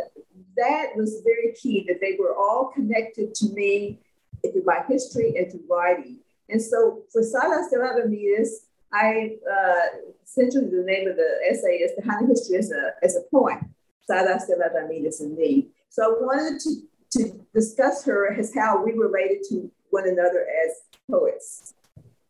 that 0.57 0.87
was 0.95 1.21
very 1.23 1.53
key 1.53 1.85
that 1.87 1.99
they 2.01 2.17
were 2.19 2.35
all 2.35 2.71
connected 2.73 3.33
to 3.35 3.49
me 3.53 3.99
through 4.43 4.63
my 4.65 4.81
history 4.87 5.35
and 5.37 5.51
to 5.51 5.59
writing. 5.69 6.19
And 6.51 6.61
so 6.61 7.03
for 7.11 7.23
Sara 7.23 7.63
Estela 7.63 7.95
Ramirez, 7.95 8.65
I 8.93 9.37
uh, 9.49 10.11
essentially 10.23 10.65
the 10.65 10.83
name 10.85 11.07
of 11.07 11.15
the 11.15 11.39
essay 11.49 11.77
is 11.77 11.91
Tejana 11.97 12.27
History 12.27 12.57
as 12.57 12.71
a, 12.71 12.91
as 13.01 13.15
a 13.15 13.21
Poem, 13.31 13.73
Sara 14.01 14.37
Estela 14.37 14.73
Ramirez 14.73 15.21
and 15.21 15.35
me. 15.37 15.69
So 15.89 16.03
I 16.03 16.25
wanted 16.25 16.59
to, 16.59 17.19
to 17.19 17.45
discuss 17.55 18.03
her 18.05 18.33
as 18.33 18.53
how 18.53 18.83
we 18.83 18.91
related 18.91 19.43
to 19.49 19.71
one 19.91 20.07
another 20.07 20.45
as 20.65 20.81
poets. 21.09 21.73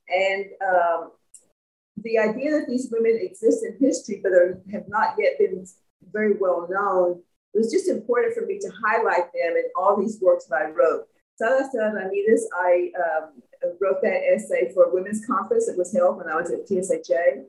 And 0.08 0.46
um, 0.68 1.12
the 1.98 2.20
idea 2.20 2.52
that 2.52 2.68
these 2.68 2.90
women 2.92 3.20
exist 3.22 3.66
in 3.66 3.78
history 3.80 4.20
but 4.22 4.34
are, 4.34 4.62
have 4.72 4.88
not 4.88 5.16
yet 5.18 5.40
been 5.40 5.66
very 6.12 6.34
well 6.40 6.68
known, 6.70 7.22
it 7.54 7.58
was 7.58 7.72
just 7.72 7.90
important 7.90 8.36
for 8.36 8.46
me 8.46 8.60
to 8.60 8.72
highlight 8.86 9.32
them 9.34 9.56
in 9.58 9.64
all 9.76 10.00
these 10.00 10.20
works 10.22 10.46
that 10.46 10.62
I 10.62 10.70
wrote. 10.70 11.08
Sara 11.42 11.64
Estela 11.64 11.92
Ramirez, 11.96 12.48
I 12.54 12.92
um, 13.04 13.42
wrote 13.82 14.00
that 14.04 14.22
essay 14.32 14.72
for 14.76 14.84
a 14.84 14.94
women's 14.94 15.26
conference 15.26 15.66
that 15.66 15.76
was 15.76 15.92
held 15.92 16.18
when 16.18 16.28
I 16.28 16.36
was 16.36 16.52
at 16.52 16.68
TSHA. 16.68 17.46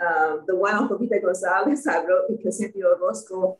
Um, 0.00 0.44
the 0.46 0.54
one 0.54 0.74
on 0.76 0.88
Jovita 0.88 1.20
Gonzalez, 1.20 1.84
I 1.88 2.04
wrote 2.04 2.28
because 2.28 2.58
Cynthia 2.58 2.84
Orozco 2.86 3.58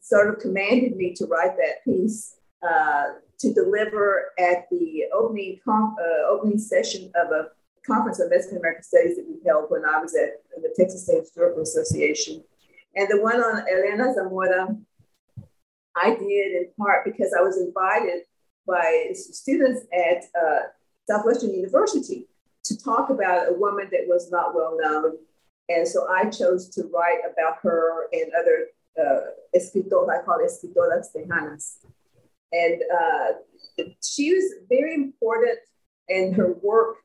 sort 0.00 0.30
of 0.30 0.40
commanded 0.40 0.96
me 0.96 1.14
to 1.14 1.26
write 1.26 1.56
that 1.58 1.84
piece 1.84 2.38
uh, 2.68 3.04
to 3.38 3.54
deliver 3.54 4.32
at 4.36 4.68
the 4.68 5.04
opening, 5.14 5.60
com- 5.64 5.94
uh, 6.00 6.28
opening 6.28 6.58
session 6.58 7.12
of 7.14 7.30
a 7.30 7.50
conference 7.86 8.20
on 8.20 8.30
Mexican 8.30 8.58
American 8.58 8.82
Studies 8.82 9.16
that 9.16 9.26
we 9.28 9.38
held 9.46 9.66
when 9.70 9.84
I 9.84 10.00
was 10.00 10.16
at 10.16 10.42
the 10.60 10.74
Texas 10.76 11.04
State 11.04 11.20
Historical 11.20 11.62
Association. 11.62 12.42
And 12.96 13.08
the 13.08 13.22
one 13.22 13.40
on 13.40 13.64
Elena 13.68 14.12
Zamora, 14.12 14.76
I 15.94 16.10
did 16.16 16.52
in 16.52 16.66
part 16.76 17.04
because 17.04 17.32
I 17.38 17.42
was 17.42 17.58
invited 17.58 18.22
by 18.66 19.10
students 19.14 19.82
at 19.92 20.24
uh, 20.40 20.60
Southwestern 21.08 21.54
University 21.54 22.26
to 22.64 22.78
talk 22.78 23.10
about 23.10 23.48
a 23.48 23.54
woman 23.54 23.88
that 23.90 24.06
was 24.06 24.30
not 24.30 24.54
well 24.54 24.76
known. 24.80 25.16
And 25.68 25.86
so 25.86 26.08
I 26.08 26.28
chose 26.30 26.68
to 26.70 26.82
write 26.92 27.20
about 27.32 27.58
her 27.62 28.08
and 28.12 28.30
other 28.38 28.66
uh, 29.00 29.30
escritoras, 29.56 30.08
I 30.10 30.22
call 30.22 30.38
escritoras 30.38 31.08
tejanas. 31.14 31.76
And 32.52 32.82
uh, 32.92 33.84
she 34.02 34.34
was 34.34 34.54
very 34.68 34.94
important, 34.94 35.58
and 36.08 36.34
her 36.34 36.54
work 36.62 36.96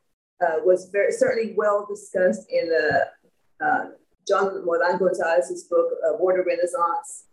uh, 0.41 0.57
was 0.65 0.89
very 0.91 1.11
certainly 1.11 1.53
well 1.55 1.85
discussed 1.87 2.49
in 2.49 2.71
uh, 2.73 3.63
uh 3.63 3.85
John 4.27 4.65
Moran 4.65 4.97
Gonzalez's 4.97 5.65
book, 5.65 5.87
uh, 6.03 6.17
Border 6.17 6.43
Renaissance, 6.43 7.25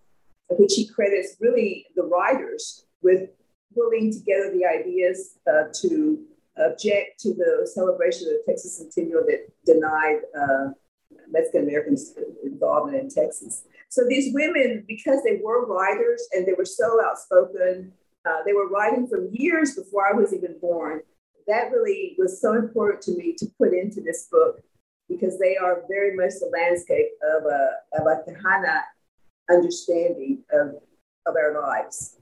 which 0.51 0.75
he 0.75 0.87
credits 0.87 1.37
really 1.41 1.87
the 1.97 2.03
writers 2.03 2.85
with 3.03 3.31
pulling 3.75 4.13
together 4.13 4.53
the 4.53 4.65
ideas 4.65 5.39
uh, 5.47 5.65
to 5.83 6.25
object 6.59 7.19
to 7.21 7.35
the 7.35 7.69
celebration 7.73 8.29
of 8.29 8.35
the 8.35 8.43
Texas 8.47 8.79
Centennial 8.79 9.23
that 9.27 9.51
denied 9.65 10.21
uh, 10.39 10.71
Mexican 11.31 11.63
Americans 11.63 12.15
involvement 12.45 12.97
in 12.97 13.09
Texas. 13.09 13.65
So 13.89 14.03
these 14.09 14.35
women, 14.35 14.85
because 14.87 15.23
they 15.23 15.41
were 15.43 15.67
writers 15.67 16.27
and 16.33 16.47
they 16.47 16.53
were 16.53 16.65
so 16.65 17.03
outspoken, 17.05 17.93
uh, 18.25 18.39
they 18.47 18.53
were 18.53 18.69
writing 18.69 19.07
from 19.07 19.29
years 19.33 19.75
before 19.75 20.07
I 20.07 20.13
was 20.13 20.33
even 20.33 20.57
born. 20.61 21.01
That 21.47 21.73
really 21.73 22.15
was 22.19 22.41
so 22.41 22.53
important 22.55 23.03
to 23.03 23.17
me 23.17 23.35
to 23.39 23.47
put 23.59 23.73
into 23.73 24.01
this 24.01 24.29
book 24.31 24.63
because 25.09 25.39
they 25.39 25.57
are 25.57 25.83
very 25.89 26.17
much 26.17 26.35
the 26.41 26.51
landscape 26.53 27.09
of 27.37 27.45
a, 27.45 27.71
of 27.99 28.07
a 28.07 28.31
Tejana 28.31 28.83
understanding 29.51 30.45
of, 30.53 30.77
of 31.27 31.35
our 31.37 31.61
lives. 31.61 32.17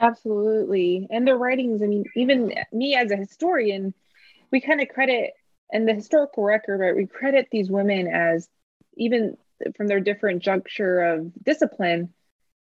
Absolutely. 0.00 1.06
And 1.10 1.26
their 1.26 1.36
writings, 1.36 1.82
I 1.82 1.86
mean, 1.86 2.04
even 2.16 2.54
me 2.72 2.94
as 2.94 3.10
a 3.10 3.16
historian, 3.16 3.94
we 4.50 4.60
kind 4.60 4.80
of 4.80 4.88
credit 4.88 5.32
in 5.70 5.86
the 5.86 5.94
historical 5.94 6.44
record, 6.44 6.80
right? 6.80 6.96
We 6.96 7.06
credit 7.06 7.48
these 7.50 7.70
women 7.70 8.06
as 8.08 8.48
even 8.96 9.36
from 9.76 9.88
their 9.88 10.00
different 10.00 10.42
juncture 10.42 11.00
of 11.00 11.32
discipline 11.42 12.12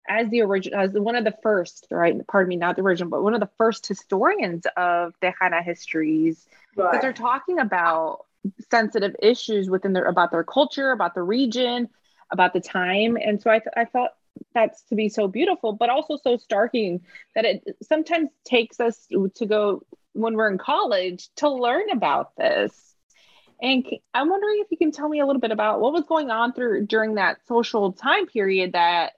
as 0.09 0.29
the 0.31 0.43
original 0.43 0.81
as 0.81 0.91
one 0.93 1.17
of 1.17 1.25
the 1.25 1.35
first, 1.43 1.87
right? 1.91 2.15
Pardon 2.27 2.49
me, 2.49 2.57
not 2.57 2.77
the 2.77 2.83
original, 2.83 3.11
but 3.11 3.23
one 3.23 3.35
of 3.35 3.41
the 3.41 3.51
first 3.57 3.87
historians 3.87 4.67
of 4.77 5.15
Tejana 5.21 5.63
histories. 5.63 6.47
Right. 6.77 6.93
But 6.93 7.01
they're 7.01 7.13
talking 7.13 7.59
about 7.59 8.27
sensitive 8.71 9.15
issues 9.23 9.71
within 9.71 9.93
their 9.93 10.05
about 10.05 10.31
their 10.33 10.45
culture, 10.45 10.91
about 10.91 11.15
the 11.15 11.23
region, 11.23 11.89
about 12.31 12.53
the 12.53 12.61
time. 12.61 13.17
And 13.17 13.41
so 13.41 13.51
I, 13.51 13.59
th- 13.59 13.75
I 13.77 13.85
thought 13.85 14.11
that's 14.55 14.83
to 14.85 14.95
be 14.95 15.09
so 15.09 15.29
beautiful, 15.29 15.73
but 15.73 15.91
also 15.91 16.17
so 16.17 16.37
starking 16.37 17.01
that 17.35 17.45
it 17.45 17.63
sometimes 17.83 18.31
takes 18.45 18.81
us 18.81 19.07
to 19.35 19.47
go 19.47 19.83
when 20.13 20.35
we're 20.35 20.51
in 20.51 20.59
college 20.59 21.31
to 21.37 21.49
learn 21.49 21.91
about 21.91 22.37
this. 22.37 22.95
And 23.61 23.87
I'm 24.13 24.29
wondering 24.29 24.59
if 24.61 24.71
you 24.71 24.77
can 24.77 24.93
tell 24.93 25.09
me 25.09 25.21
a 25.21 25.27
little 25.27 25.41
bit 25.41 25.53
about 25.53 25.81
what 25.81 25.93
was 25.93 26.05
going 26.05 26.31
on 26.31 26.53
through 26.53 26.87
during 26.87 27.15
that 27.15 27.39
social 27.47 27.93
time 27.93 28.27
period 28.27 28.73
that 28.73 29.13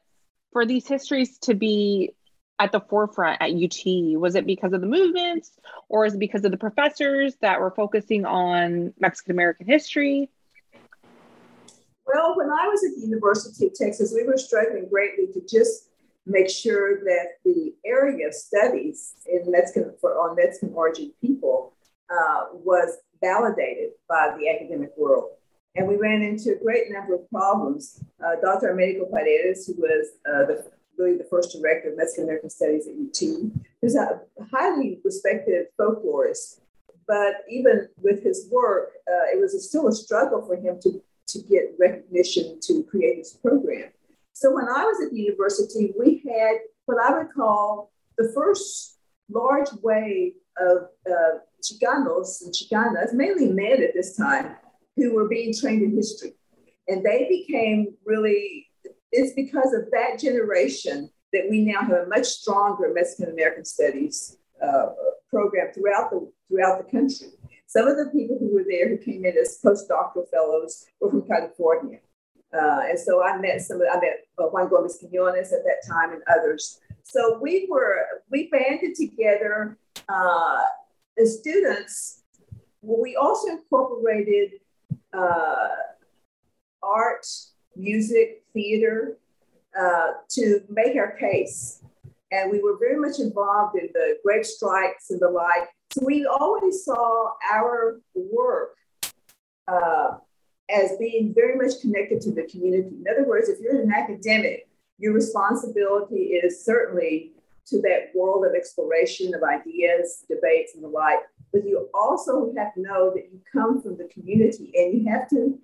for 0.53 0.67
these 0.67 0.87
histories 0.87 1.39
to 1.39 1.55
be 1.55 2.15
at 2.59 2.73
the 2.73 2.81
forefront 2.81 3.41
at 3.41 3.51
UT? 3.51 4.19
Was 4.19 4.35
it 4.35 4.47
because 4.47 4.73
of 4.73 4.81
the 4.81 4.87
movements 4.87 5.51
or 5.89 6.07
is 6.07 6.15
it 6.15 6.21
because 6.21 6.45
of 6.45 6.51
the 6.51 6.57
professors 6.57 7.35
that 7.41 7.61
were 7.61 7.71
focusing 7.71 8.25
on 8.25 8.95
Mexican 8.99 9.33
American 9.33 9.67
history? 9.67 10.31
Well, 12.07 12.37
when 12.37 12.51
I 12.51 12.69
was 12.69 12.85
at 12.85 12.95
the 12.95 13.07
University 13.07 13.67
of 13.67 13.75
Texas, 13.75 14.13
we 14.15 14.25
were 14.25 14.37
struggling 14.37 14.89
greatly 14.89 15.27
to 15.33 15.41
just 15.49 15.89
make 16.27 16.49
sure 16.49 17.01
that 17.05 17.39
the 17.45 17.75
area 17.85 18.29
of 18.29 18.35
studies 18.35 19.15
in 19.27 19.51
Mexican 19.51 19.93
for 20.01 20.13
on 20.13 20.37
Mexican 20.37 20.73
origin 20.75 21.13
people 21.21 21.75
uh, 22.11 22.47
was 22.53 22.99
validated 23.23 23.91
by 24.09 24.35
the 24.39 24.49
academic 24.49 24.91
world. 24.97 25.31
And 25.77 25.89
we 25.89 25.97
ran 25.97 26.23
into 26.23 26.53
a 26.53 26.63
great 26.63 26.91
number 26.91 27.15
of 27.15 27.29
problems. 27.31 28.03
Uh, 28.25 28.37
Dr. 28.41 28.69
Americo 28.69 29.07
Paredes, 29.07 29.67
who 29.67 29.75
was 29.75 30.09
uh, 30.29 30.47
the, 30.47 30.71
really 30.97 31.17
the 31.17 31.25
first 31.25 31.53
director 31.53 31.91
of 31.91 31.97
Mexican 31.97 32.25
American 32.25 32.51
Studies 32.51 32.87
at 32.87 32.95
UT, 32.95 33.51
who's 33.81 33.97
a 33.97 34.21
highly 34.53 35.01
respected 35.05 35.67
folklorist. 35.79 36.61
But 37.07 37.45
even 37.51 37.89
with 38.01 38.23
his 38.23 38.49
work, 38.51 38.93
uh, 39.09 39.27
it 39.35 39.41
was 39.41 39.53
a, 39.55 39.61
still 39.61 39.89
a 39.89 39.93
struggle 39.93 40.47
for 40.47 40.57
him 40.57 40.79
to 40.83 41.03
to 41.35 41.43
get 41.43 41.75
recognition 41.79 42.59
to 42.63 42.83
create 42.85 43.19
this 43.19 43.35
program. 43.35 43.91
So 44.33 44.55
when 44.55 44.65
I 44.65 44.85
was 44.85 45.05
at 45.05 45.11
the 45.13 45.21
university, 45.21 45.93
we 45.99 46.23
had 46.27 46.57
what 46.87 46.99
I 47.05 47.17
would 47.17 47.33
call 47.33 47.93
the 48.19 48.33
first 48.35 48.99
large 49.31 49.69
wave 49.83 50.33
of 50.59 50.89
uh, 51.09 51.39
Chicanos 51.63 52.43
and 52.43 52.53
Chicanas, 52.53 53.13
mainly 53.13 53.49
men 53.49 53.83
at 53.83 53.95
this 53.95 54.17
time, 54.17 54.57
who 54.97 55.15
were 55.15 55.29
being 55.29 55.53
trained 55.55 55.83
in 55.83 55.95
history. 55.95 56.35
And 56.89 57.05
they 57.05 57.27
became 57.29 57.95
really, 58.05 58.67
it's 59.13 59.33
because 59.35 59.73
of 59.73 59.91
that 59.93 60.19
generation 60.19 61.11
that 61.33 61.47
we 61.51 61.65
now 61.65 61.81
have 61.81 61.91
a 61.91 62.07
much 62.07 62.27
stronger 62.27 62.93
Mexican 62.95 63.33
American 63.33 63.65
studies 63.65 64.37
uh, 64.63 64.87
program 65.31 65.73
throughout 65.73 66.11
the, 66.11 66.31
throughout 66.49 66.85
the 66.85 66.91
country. 66.91 67.29
Some 67.77 67.89
of 67.89 67.97
the 67.97 68.11
people 68.11 68.39
who 68.39 68.55
were 68.55 68.65
there 68.69 68.89
who 68.89 68.99
came 68.99 69.25
in 69.25 69.37
as 69.37 69.59
postdoctoral 69.65 70.31
fellows 70.31 70.87
were 71.01 71.11
from 71.11 71.27
California. 71.27 71.99
Uh, 72.53 72.83
and 72.89 72.99
so 72.99 73.25
I 73.25 73.37
met 73.39 73.61
some 73.63 73.81
of, 73.81 73.89
I 73.93 73.97
met 73.97 74.27
uh, 74.39 74.45
Juan 74.45 74.69
Gomez 74.69 74.97
Quinones 75.01 75.53
at 75.53 75.65
that 75.65 75.83
time 75.85 76.13
and 76.13 76.23
others. 76.31 76.79
So 77.03 77.41
we 77.43 77.67
were, 77.69 77.97
we 78.31 78.49
banded 78.49 78.95
together 78.95 79.77
uh, 80.09 80.63
the 81.17 81.27
students. 81.27 82.23
We 82.81 83.17
also 83.17 83.49
incorporated 83.49 84.61
uh, 85.13 85.67
art, 86.81 87.27
music, 87.75 88.45
theater 88.53 89.19
uh, 89.77 90.11
to 90.31 90.61
make 90.69 90.97
our 90.97 91.17
case. 91.17 91.83
And 92.31 92.53
we 92.53 92.63
were 92.63 92.77
very 92.79 93.01
much 93.01 93.19
involved 93.19 93.77
in 93.77 93.89
the 93.93 94.19
great 94.25 94.47
strikes 94.47 95.11
and 95.11 95.21
the 95.21 95.29
like. 95.29 95.69
So 95.95 96.05
we 96.05 96.27
always 96.27 96.85
saw 96.85 97.31
our 97.53 98.01
work 98.17 98.77
uh, 99.69 100.17
as 100.69 100.97
being 100.99 101.33
very 101.33 101.55
much 101.55 101.81
connected 101.81 102.21
to 102.23 102.33
the 102.33 102.43
community. 102.51 102.97
In 102.97 103.05
other 103.09 103.25
words, 103.29 103.49
if 103.49 103.61
you're 103.61 103.81
an 103.81 103.93
academic, 103.93 104.69
your 104.99 105.13
responsibility 105.13 106.33
is 106.35 106.65
certainly 106.65 107.31
to 107.67 107.81
that 107.83 108.11
world 108.13 108.45
of 108.45 108.57
exploration 108.57 109.37
of 109.37 109.45
ideas, 109.45 110.25
debates, 110.29 110.75
and 110.75 110.83
the 110.83 110.89
like. 110.89 111.21
But 111.53 111.65
you 111.65 111.89
also 111.95 112.53
have 112.57 112.75
to 112.75 112.83
know 112.83 113.13
that 113.15 113.29
you 113.33 113.41
come 113.53 113.81
from 113.81 113.97
the 113.97 114.09
community 114.13 114.73
and 114.75 115.01
you 115.01 115.09
have 115.09 115.29
to 115.29 115.61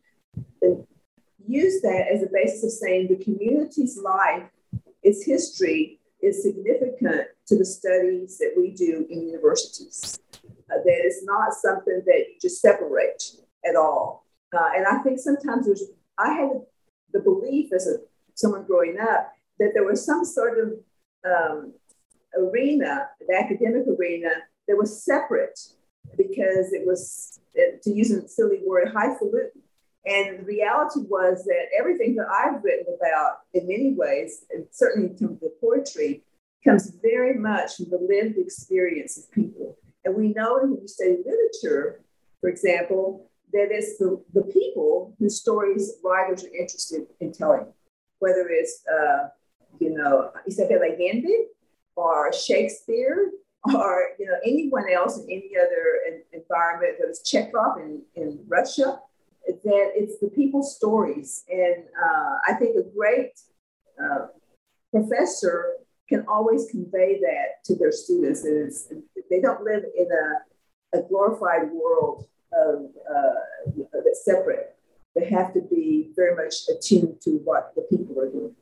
use 1.45 1.83
that 1.83 2.07
as 2.09 2.23
a 2.23 2.29
basis 2.33 2.63
of 2.63 2.71
saying 2.71 3.09
the 3.09 3.17
community's 3.17 3.99
life, 3.99 4.45
its 5.03 5.25
history 5.25 6.00
is 6.23 6.43
significant 6.43 7.29
to 7.47 7.57
the 7.57 7.65
studies 7.65 8.39
that 8.39 8.53
we 8.57 8.71
do 8.71 9.07
in 9.11 9.29
universities. 9.29 10.21
Uh, 10.35 10.79
that 10.85 11.03
is 11.05 11.23
not 11.25 11.53
something 11.53 12.03
that 12.07 12.19
you 12.29 12.35
just 12.41 12.61
separate 12.61 13.23
at 13.69 13.77
all. 13.77 14.25
Uh, 14.57 14.71
and 14.77 14.87
I 14.87 15.03
think 15.03 15.19
sometimes 15.19 15.67
there's, 15.67 15.85
I 16.19 16.33
had 16.33 16.51
the 17.13 17.21
belief 17.21 17.73
as 17.73 17.87
a 17.87 17.97
someone 18.41 18.65
growing 18.65 18.99
up 18.99 19.33
that 19.59 19.73
there 19.75 19.85
was 19.85 20.05
some 20.05 20.25
sort 20.25 20.59
of 20.59 20.73
um, 21.31 21.75
arena, 22.37 23.09
the 23.29 23.37
academic 23.37 23.87
arena, 23.87 24.31
that 24.67 24.77
was 24.77 25.05
separate 25.05 25.59
because 26.17 26.73
it 26.73 26.87
was, 26.87 27.41
to 27.83 27.91
use 27.91 28.11
a 28.11 28.27
silly 28.29 28.61
word, 28.67 28.89
highfalutin. 28.89 29.63
And 30.07 30.41
the 30.41 30.45
reality 30.45 31.01
was 31.09 31.45
that 31.45 31.67
everything 31.79 32.15
that 32.17 32.27
I've 32.29 32.65
written 32.65 32.87
about, 32.99 33.41
in 33.53 33.69
many 33.69 33.95
ways, 33.95 34.45
and 34.51 34.67
certainly 34.71 35.11
in 35.11 35.17
terms 35.17 35.43
of 35.43 35.61
poetry, 35.61 36.23
comes 36.65 36.93
very 37.03 37.35
much 37.35 37.77
from 37.77 37.91
the 37.91 37.99
lived 37.99 38.39
experience 38.39 39.19
of 39.19 39.31
people. 39.33 39.77
And 40.05 40.15
we 40.15 40.29
know 40.29 40.59
when 40.61 40.81
we 40.81 40.87
study 40.87 41.19
literature, 41.25 42.01
for 42.41 42.49
example, 42.49 43.31
that 43.53 43.69
it's 43.71 43.99
the, 43.99 44.23
the 44.33 44.43
people 44.43 45.15
whose 45.19 45.39
stories 45.39 45.95
writers 46.03 46.45
are 46.45 46.55
interested 46.55 47.07
in 47.21 47.33
telling, 47.33 47.67
whether 48.21 48.49
it's, 48.49 48.83
uh, 48.91 49.29
you 49.79 49.91
know, 49.91 50.31
Isabel 50.47 50.83
Allende 50.83 51.47
or 51.97 52.33
Shakespeare 52.33 53.33
or, 53.75 54.09
you 54.19 54.27
know, 54.27 54.37
anyone 54.45 54.85
else 54.91 55.19
in 55.19 55.25
any 55.25 55.53
other 55.61 56.23
environment, 56.33 56.97
that 56.99 57.11
is 57.11 57.21
Chekhov 57.23 57.79
in, 57.79 58.03
in 58.15 58.39
Russia, 58.49 59.01
that 59.63 59.91
it's 59.95 60.19
the 60.21 60.29
people's 60.29 60.77
stories. 60.77 61.45
And 61.51 61.85
uh, 62.03 62.37
I 62.47 62.55
think 62.55 62.77
a 62.77 62.89
great 62.97 63.33
uh, 64.03 64.27
professor 64.91 65.75
can 66.09 66.25
always 66.29 66.67
convey 66.71 67.21
that 67.21 67.65
to 67.65 67.77
their 67.77 67.93
students. 67.93 68.45
And 68.45 69.03
they 69.31 69.41
don't 69.41 69.63
live 69.63 69.85
in 69.97 70.09
a, 70.11 70.99
a 70.99 71.03
glorified 71.03 71.71
world 71.71 72.27
of, 72.53 72.91
uh, 73.09 73.91
that's 73.93 74.25
separate. 74.25 74.77
They 75.15 75.29
have 75.31 75.53
to 75.55 75.61
be 75.61 76.11
very 76.17 76.35
much 76.37 76.55
attuned 76.69 77.21
to 77.23 77.41
what 77.45 77.73
the 77.75 77.83
people 77.83 78.21
are 78.21 78.31
doing. 78.31 78.55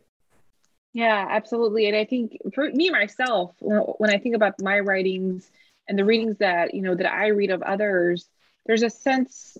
Yeah, 0.92 1.26
absolutely. 1.28 1.86
And 1.86 1.96
I 1.96 2.04
think 2.04 2.38
for 2.54 2.70
me 2.70 2.90
myself, 2.90 3.54
when 3.60 4.10
I 4.10 4.18
think 4.18 4.34
about 4.34 4.54
my 4.60 4.80
writings 4.80 5.50
and 5.86 5.98
the 5.98 6.04
readings 6.04 6.38
that 6.38 6.74
you 6.74 6.82
know 6.82 6.94
that 6.94 7.06
I 7.12 7.28
read 7.28 7.50
of 7.50 7.62
others, 7.62 8.28
there's 8.66 8.82
a 8.82 8.90
sense, 8.90 9.56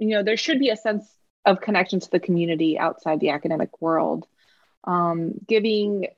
you 0.00 0.08
know, 0.08 0.22
there 0.22 0.36
should 0.36 0.58
be 0.58 0.70
a 0.70 0.76
sense 0.76 1.06
of 1.44 1.60
connection 1.60 2.00
to 2.00 2.10
the 2.10 2.20
community 2.20 2.78
outside 2.78 3.20
the 3.20 3.30
academic 3.30 3.80
world. 3.80 4.26
Um, 4.84 5.34
giving, 5.46 6.08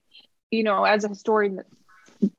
you 0.50 0.62
know, 0.62 0.84
as 0.84 1.04
a 1.04 1.08
historian, 1.08 1.62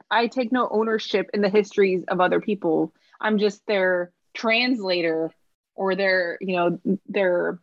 I 0.09 0.27
take 0.27 0.51
no 0.51 0.67
ownership 0.71 1.29
in 1.33 1.41
the 1.41 1.49
histories 1.49 2.05
of 2.07 2.21
other 2.21 2.39
people. 2.39 2.93
I'm 3.19 3.37
just 3.37 3.65
their 3.67 4.11
translator 4.33 5.31
or 5.75 5.95
their, 5.95 6.37
you 6.39 6.55
know, 6.55 6.99
their, 7.07 7.59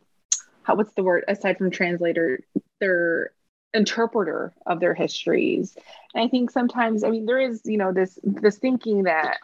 how, 0.63 0.75
what's 0.75 0.93
the 0.93 1.03
word 1.03 1.23
aside 1.27 1.57
from 1.57 1.71
translator, 1.71 2.41
their 2.79 3.31
interpreter 3.73 4.53
of 4.65 4.79
their 4.79 4.93
histories. 4.93 5.75
And 6.13 6.23
I 6.23 6.27
think 6.27 6.51
sometimes, 6.51 7.03
I 7.03 7.09
mean, 7.09 7.25
there 7.25 7.39
is, 7.39 7.61
you 7.65 7.77
know, 7.77 7.91
this 7.91 8.19
this 8.23 8.57
thinking 8.57 9.03
that 9.03 9.37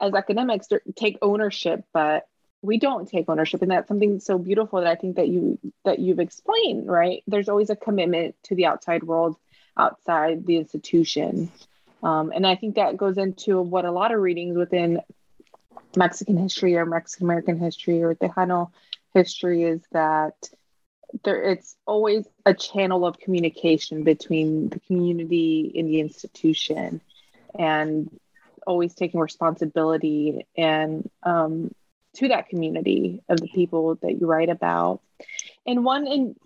as 0.00 0.12
academics 0.12 0.68
take 0.96 1.18
ownership, 1.22 1.84
but 1.92 2.26
we 2.64 2.78
don't 2.78 3.08
take 3.08 3.28
ownership, 3.28 3.62
and 3.62 3.70
that's 3.70 3.88
something 3.88 4.20
so 4.20 4.38
beautiful 4.38 4.80
that 4.80 4.90
I 4.90 4.94
think 4.94 5.16
that 5.16 5.28
you 5.28 5.58
that 5.84 5.98
you've 5.98 6.20
explained. 6.20 6.86
Right? 6.86 7.22
There's 7.26 7.48
always 7.48 7.70
a 7.70 7.76
commitment 7.76 8.34
to 8.44 8.54
the 8.54 8.66
outside 8.66 9.02
world, 9.02 9.36
outside 9.76 10.46
the 10.46 10.56
institution, 10.56 11.50
um, 12.02 12.32
and 12.34 12.46
I 12.46 12.56
think 12.56 12.76
that 12.76 12.96
goes 12.96 13.18
into 13.18 13.60
what 13.60 13.84
a 13.84 13.92
lot 13.92 14.12
of 14.12 14.20
readings 14.20 14.56
within 14.56 15.00
Mexican 15.96 16.36
history 16.36 16.76
or 16.76 16.86
Mexican 16.86 17.26
American 17.26 17.58
history 17.58 18.02
or 18.02 18.14
Tejano 18.14 18.70
history 19.12 19.62
is 19.62 19.82
that 19.92 20.34
there 21.22 21.42
it's 21.42 21.76
always 21.86 22.26
a 22.44 22.54
channel 22.54 23.06
of 23.06 23.18
communication 23.18 24.02
between 24.02 24.68
the 24.68 24.80
community 24.80 25.72
and 25.76 25.88
the 25.88 26.00
institution 26.00 27.00
and 27.56 28.10
always 28.66 28.94
taking 28.94 29.20
responsibility 29.20 30.46
and 30.56 31.08
um, 31.22 31.72
to 32.14 32.28
that 32.28 32.48
community 32.48 33.22
of 33.28 33.40
the 33.40 33.48
people 33.48 33.96
that 33.96 34.20
you 34.20 34.26
write 34.26 34.48
about 34.48 35.00
and 35.66 35.84
one 35.84 36.06
in 36.06 36.36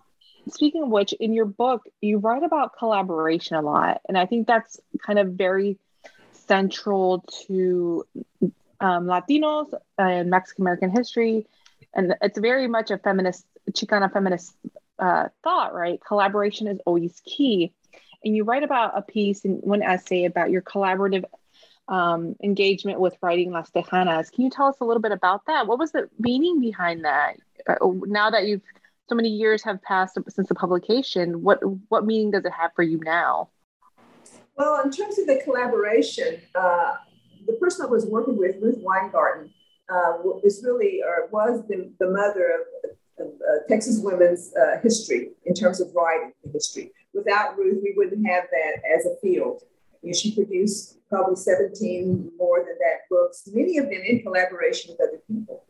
speaking 0.49 0.83
of 0.83 0.89
which 0.89 1.13
in 1.13 1.33
your 1.33 1.45
book 1.45 1.83
you 2.01 2.17
write 2.17 2.43
about 2.43 2.77
collaboration 2.77 3.55
a 3.55 3.61
lot 3.61 4.01
and 4.07 4.17
i 4.17 4.25
think 4.25 4.47
that's 4.47 4.79
kind 5.05 5.19
of 5.19 5.33
very 5.33 5.77
central 6.33 7.23
to 7.47 8.05
um, 8.79 9.05
latinos 9.05 9.73
and 9.97 10.29
mexican 10.29 10.63
american 10.63 10.89
history 10.89 11.45
and 11.93 12.15
it's 12.21 12.37
very 12.37 12.67
much 12.67 12.91
a 12.91 12.97
feminist 12.97 13.45
Chicana 13.71 14.11
feminist 14.11 14.55
uh, 14.99 15.29
thought, 15.43 15.73
right? 15.73 15.99
Collaboration 16.05 16.67
is 16.67 16.79
always 16.85 17.21
key. 17.25 17.73
And 18.23 18.35
you 18.35 18.43
write 18.43 18.63
about 18.63 18.97
a 18.97 19.01
piece 19.01 19.45
in 19.45 19.53
one 19.57 19.81
essay 19.81 20.25
about 20.25 20.51
your 20.51 20.61
collaborative 20.61 21.23
um, 21.89 22.35
engagement 22.43 22.99
with 22.99 23.17
writing 23.21 23.51
Las 23.51 23.69
Tejanas. 23.71 24.31
Can 24.31 24.45
you 24.45 24.49
tell 24.49 24.67
us 24.67 24.77
a 24.79 24.85
little 24.85 25.01
bit 25.01 25.11
about 25.11 25.45
that? 25.47 25.67
What 25.67 25.79
was 25.79 25.91
the 25.91 26.09
meaning 26.19 26.61
behind 26.61 27.03
that? 27.03 27.37
Uh, 27.67 27.75
now 28.05 28.29
that 28.29 28.47
you've 28.47 28.61
so 29.09 29.15
many 29.15 29.29
years 29.29 29.63
have 29.63 29.81
passed 29.81 30.17
since 30.29 30.47
the 30.47 30.55
publication, 30.55 31.41
what 31.41 31.59
what 31.89 32.05
meaning 32.05 32.31
does 32.31 32.45
it 32.45 32.51
have 32.51 32.71
for 32.75 32.83
you 32.83 32.99
now? 33.03 33.49
Well, 34.55 34.81
in 34.83 34.91
terms 34.91 35.17
of 35.17 35.25
the 35.25 35.41
collaboration, 35.43 36.41
uh, 36.53 36.97
the 37.47 37.53
person 37.53 37.85
I 37.85 37.89
was 37.89 38.05
working 38.05 38.37
with, 38.37 38.57
Ruth 38.61 38.77
Winegarten, 38.83 39.49
uh, 39.89 40.17
is 40.43 40.61
really 40.63 41.01
or 41.01 41.27
was 41.31 41.63
the, 41.67 41.91
the 41.99 42.09
mother 42.11 42.65
of 43.19 43.27
uh, 43.27 43.67
Texas 43.67 43.99
women's 43.99 44.53
uh, 44.55 44.79
history 44.81 45.29
in 45.45 45.53
terms 45.53 45.81
of 45.81 45.87
writing 45.95 46.33
history. 46.53 46.91
Without 47.13 47.57
Ruth, 47.57 47.79
we 47.81 47.93
wouldn't 47.97 48.25
have 48.27 48.43
that 48.51 48.81
as 48.95 49.05
a 49.05 49.15
field. 49.21 49.63
Know, 50.03 50.13
she 50.13 50.33
produced 50.33 50.97
probably 51.09 51.35
17 51.35 52.31
more 52.37 52.59
than 52.59 52.77
that 52.79 53.09
books, 53.09 53.49
many 53.51 53.77
of 53.77 53.85
them 53.85 54.01
in 54.05 54.21
collaboration 54.21 54.91
with 54.91 55.07
other 55.07 55.21
people. 55.27 55.65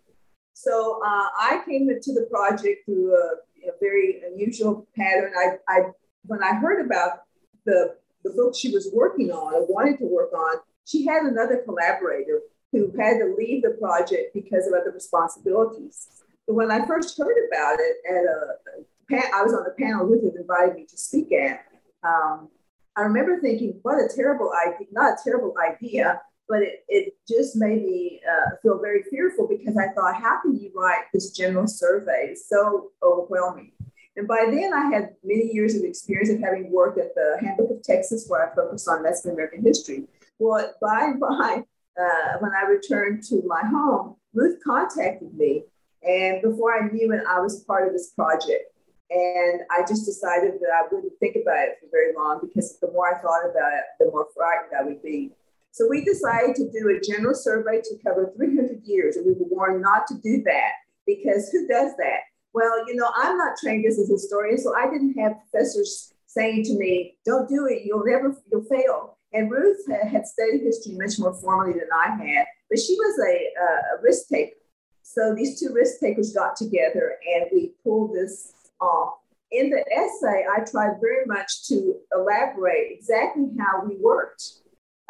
So 0.53 1.01
uh, 1.03 1.27
I 1.39 1.61
came 1.65 1.89
into 1.89 2.11
the 2.13 2.27
project 2.29 2.85
through 2.85 3.15
a, 3.15 3.35
a 3.67 3.71
very 3.79 4.21
unusual 4.29 4.87
pattern. 4.95 5.31
I, 5.37 5.57
I, 5.67 5.81
when 6.25 6.43
I 6.43 6.55
heard 6.55 6.85
about 6.85 7.23
the, 7.65 7.95
the 8.23 8.31
book 8.31 8.53
she 8.55 8.71
was 8.71 8.89
working 8.93 9.31
on 9.31 9.53
or 9.53 9.65
wanted 9.67 9.97
to 9.99 10.05
work 10.05 10.33
on, 10.33 10.57
she 10.85 11.05
had 11.05 11.23
another 11.23 11.63
collaborator 11.65 12.41
who 12.71 12.91
had 12.99 13.19
to 13.19 13.35
leave 13.37 13.63
the 13.63 13.77
project 13.79 14.33
because 14.33 14.67
of 14.67 14.73
other 14.73 14.91
responsibilities 14.91 16.07
But 16.45 16.55
when 16.55 16.71
I 16.71 16.85
first 16.85 17.17
heard 17.17 17.37
about 17.47 17.77
it 17.79 17.95
at 18.07 18.25
a, 18.25 19.33
I 19.33 19.41
was 19.41 19.53
on 19.53 19.63
the 19.63 19.73
panel 19.79 20.05
Ruth 20.05 20.23
had 20.23 20.39
invited 20.39 20.75
me 20.75 20.85
to 20.85 20.97
speak 20.97 21.31
at. 21.31 21.65
Um, 22.03 22.49
I 22.99 23.03
remember 23.03 23.39
thinking, 23.39 23.79
what 23.81 23.95
a 23.95 24.09
terrible 24.13 24.51
idea, 24.67 24.87
not 24.91 25.13
a 25.13 25.23
terrible 25.23 25.53
idea, 25.57 26.21
but 26.47 26.61
it, 26.61 26.83
it 26.87 27.13
just 27.27 27.55
made 27.55 27.83
me 27.83 28.21
uh, 28.29 28.55
feel 28.61 28.79
very 28.79 29.03
fearful 29.09 29.47
because 29.47 29.77
I 29.77 29.93
thought, 29.93 30.15
how 30.15 30.41
can 30.41 30.59
you 30.59 30.71
write 30.75 31.05
this 31.13 31.31
general 31.31 31.67
survey? 31.67 32.29
It's 32.31 32.49
so 32.49 32.91
overwhelming. 33.03 33.71
And 34.15 34.27
by 34.27 34.47
then, 34.49 34.73
I 34.73 34.93
had 34.93 35.15
many 35.23 35.49
years 35.53 35.75
of 35.75 35.83
experience 35.83 36.29
of 36.29 36.41
having 36.41 36.71
worked 36.71 36.99
at 36.99 37.15
the 37.15 37.37
Handbook 37.41 37.71
of 37.71 37.83
Texas, 37.83 38.25
where 38.27 38.51
I 38.51 38.55
focused 38.55 38.87
on 38.89 39.03
Mexican 39.03 39.31
American 39.31 39.63
history. 39.63 40.07
Well, 40.39 40.73
by 40.81 41.05
and 41.05 41.19
by, 41.19 41.63
uh, 41.99 42.37
when 42.39 42.51
I 42.51 42.67
returned 42.67 43.23
to 43.29 43.41
my 43.45 43.61
home, 43.65 44.15
Ruth 44.33 44.59
contacted 44.65 45.33
me 45.35 45.65
and 46.03 46.41
before 46.41 46.73
I 46.73 46.87
knew 46.91 47.11
it, 47.11 47.23
I 47.27 47.39
was 47.39 47.63
part 47.63 47.87
of 47.87 47.93
this 47.93 48.11
project. 48.11 48.73
And 49.11 49.61
I 49.71 49.81
just 49.87 50.05
decided 50.05 50.53
that 50.61 50.69
I 50.69 50.87
wouldn't 50.91 51.13
think 51.19 51.35
about 51.41 51.67
it 51.67 51.77
for 51.81 51.87
very 51.91 52.13
long 52.15 52.41
because 52.41 52.77
the 52.79 52.91
more 52.91 53.15
I 53.15 53.19
thought 53.19 53.49
about 53.49 53.73
it, 53.73 53.83
the 53.99 54.11
more 54.11 54.27
frightened 54.35 54.71
I 54.79 54.83
would 54.83 55.01
be. 55.01 55.31
So 55.71 55.87
we 55.89 56.03
decided 56.03 56.55
to 56.55 56.69
do 56.71 56.89
a 56.89 57.01
general 57.01 57.33
survey 57.33 57.81
to 57.81 57.97
cover 58.03 58.31
300 58.35 58.81
years, 58.83 59.15
and 59.15 59.25
we 59.25 59.33
were 59.33 59.49
warned 59.49 59.81
not 59.81 60.07
to 60.07 60.15
do 60.15 60.43
that 60.43 60.71
because 61.05 61.49
who 61.49 61.67
does 61.67 61.95
that? 61.97 62.21
Well, 62.53 62.87
you 62.87 62.95
know, 62.95 63.09
I'm 63.15 63.37
not 63.37 63.57
trained 63.61 63.85
as 63.85 63.99
a 63.99 64.11
historian, 64.11 64.57
so 64.57 64.75
I 64.75 64.89
didn't 64.89 65.17
have 65.19 65.39
professors 65.49 66.13
saying 66.25 66.63
to 66.65 66.73
me, 66.73 67.17
"Don't 67.25 67.47
do 67.47 67.67
it. 67.67 67.83
You'll 67.85 68.05
never, 68.05 68.35
you'll 68.51 68.63
fail." 68.63 69.17
And 69.33 69.51
Ruth 69.51 69.87
had 69.87 70.27
studied 70.27 70.61
history 70.61 70.93
much 70.95 71.19
more 71.19 71.33
formally 71.33 71.73
than 71.73 71.89
I 71.93 72.15
had, 72.15 72.47
but 72.69 72.79
she 72.79 72.95
was 72.95 73.19
a, 73.19 73.97
a 73.97 74.01
risk 74.01 74.27
taker. 74.27 74.55
So 75.03 75.33
these 75.35 75.59
two 75.59 75.73
risk 75.73 75.99
takers 75.99 76.33
got 76.33 76.55
together 76.55 77.17
and 77.35 77.45
we 77.51 77.71
pulled 77.83 78.13
this 78.13 78.53
off. 78.81 79.15
In 79.51 79.69
the 79.69 79.83
essay, 79.91 80.45
I 80.45 80.63
tried 80.63 81.01
very 81.01 81.25
much 81.25 81.67
to 81.67 81.95
elaborate 82.13 82.91
exactly 82.91 83.47
how 83.59 83.83
we 83.83 83.97
worked. 83.99 84.43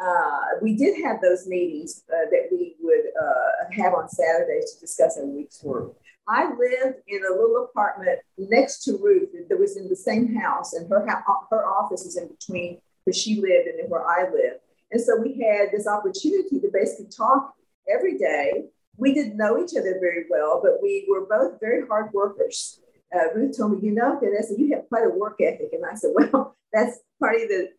Uh, 0.00 0.40
we 0.62 0.74
did 0.74 1.02
have 1.04 1.20
those 1.20 1.46
meetings 1.46 2.04
uh, 2.08 2.24
that 2.30 2.48
we 2.50 2.74
would 2.80 3.04
uh, 3.22 3.82
have 3.82 3.92
on 3.92 4.08
Saturdays 4.08 4.72
to 4.72 4.80
discuss 4.80 5.18
our 5.18 5.26
week's 5.26 5.62
work. 5.62 5.92
I 6.26 6.44
lived 6.44 7.00
in 7.08 7.20
a 7.24 7.34
little 7.34 7.68
apartment 7.68 8.20
next 8.38 8.84
to 8.84 8.92
Ruth 8.92 9.30
that 9.48 9.58
was 9.58 9.76
in 9.76 9.88
the 9.88 9.96
same 9.96 10.34
house, 10.36 10.72
and 10.72 10.88
her, 10.88 11.04
her 11.50 11.66
office 11.66 12.06
is 12.06 12.16
in 12.16 12.28
between 12.28 12.78
where 13.04 13.12
she 13.12 13.40
lived 13.40 13.68
and 13.68 13.90
where 13.90 14.06
I 14.06 14.22
lived. 14.22 14.60
And 14.92 15.02
so 15.02 15.16
we 15.16 15.40
had 15.40 15.68
this 15.72 15.86
opportunity 15.86 16.60
to 16.60 16.70
basically 16.72 17.10
talk 17.14 17.52
every 17.92 18.16
day. 18.16 18.66
We 18.96 19.12
didn't 19.12 19.36
know 19.36 19.62
each 19.62 19.76
other 19.76 19.98
very 20.00 20.24
well, 20.30 20.60
but 20.62 20.78
we 20.82 21.06
were 21.10 21.26
both 21.26 21.60
very 21.60 21.86
hard 21.86 22.12
workers. 22.12 22.80
Uh, 23.14 23.34
Ruth 23.34 23.56
told 23.56 23.72
me, 23.72 23.88
you 23.88 23.94
know, 23.94 24.18
Vanessa, 24.18 24.54
you 24.56 24.74
have 24.74 24.88
quite 24.88 25.04
a 25.04 25.10
work 25.10 25.36
ethic. 25.40 25.70
And 25.72 25.84
I 25.84 25.94
said, 25.94 26.10
well, 26.32 26.56
that's 26.72 26.98
part 27.18 27.36
of 27.36 27.48
the, 27.48 27.70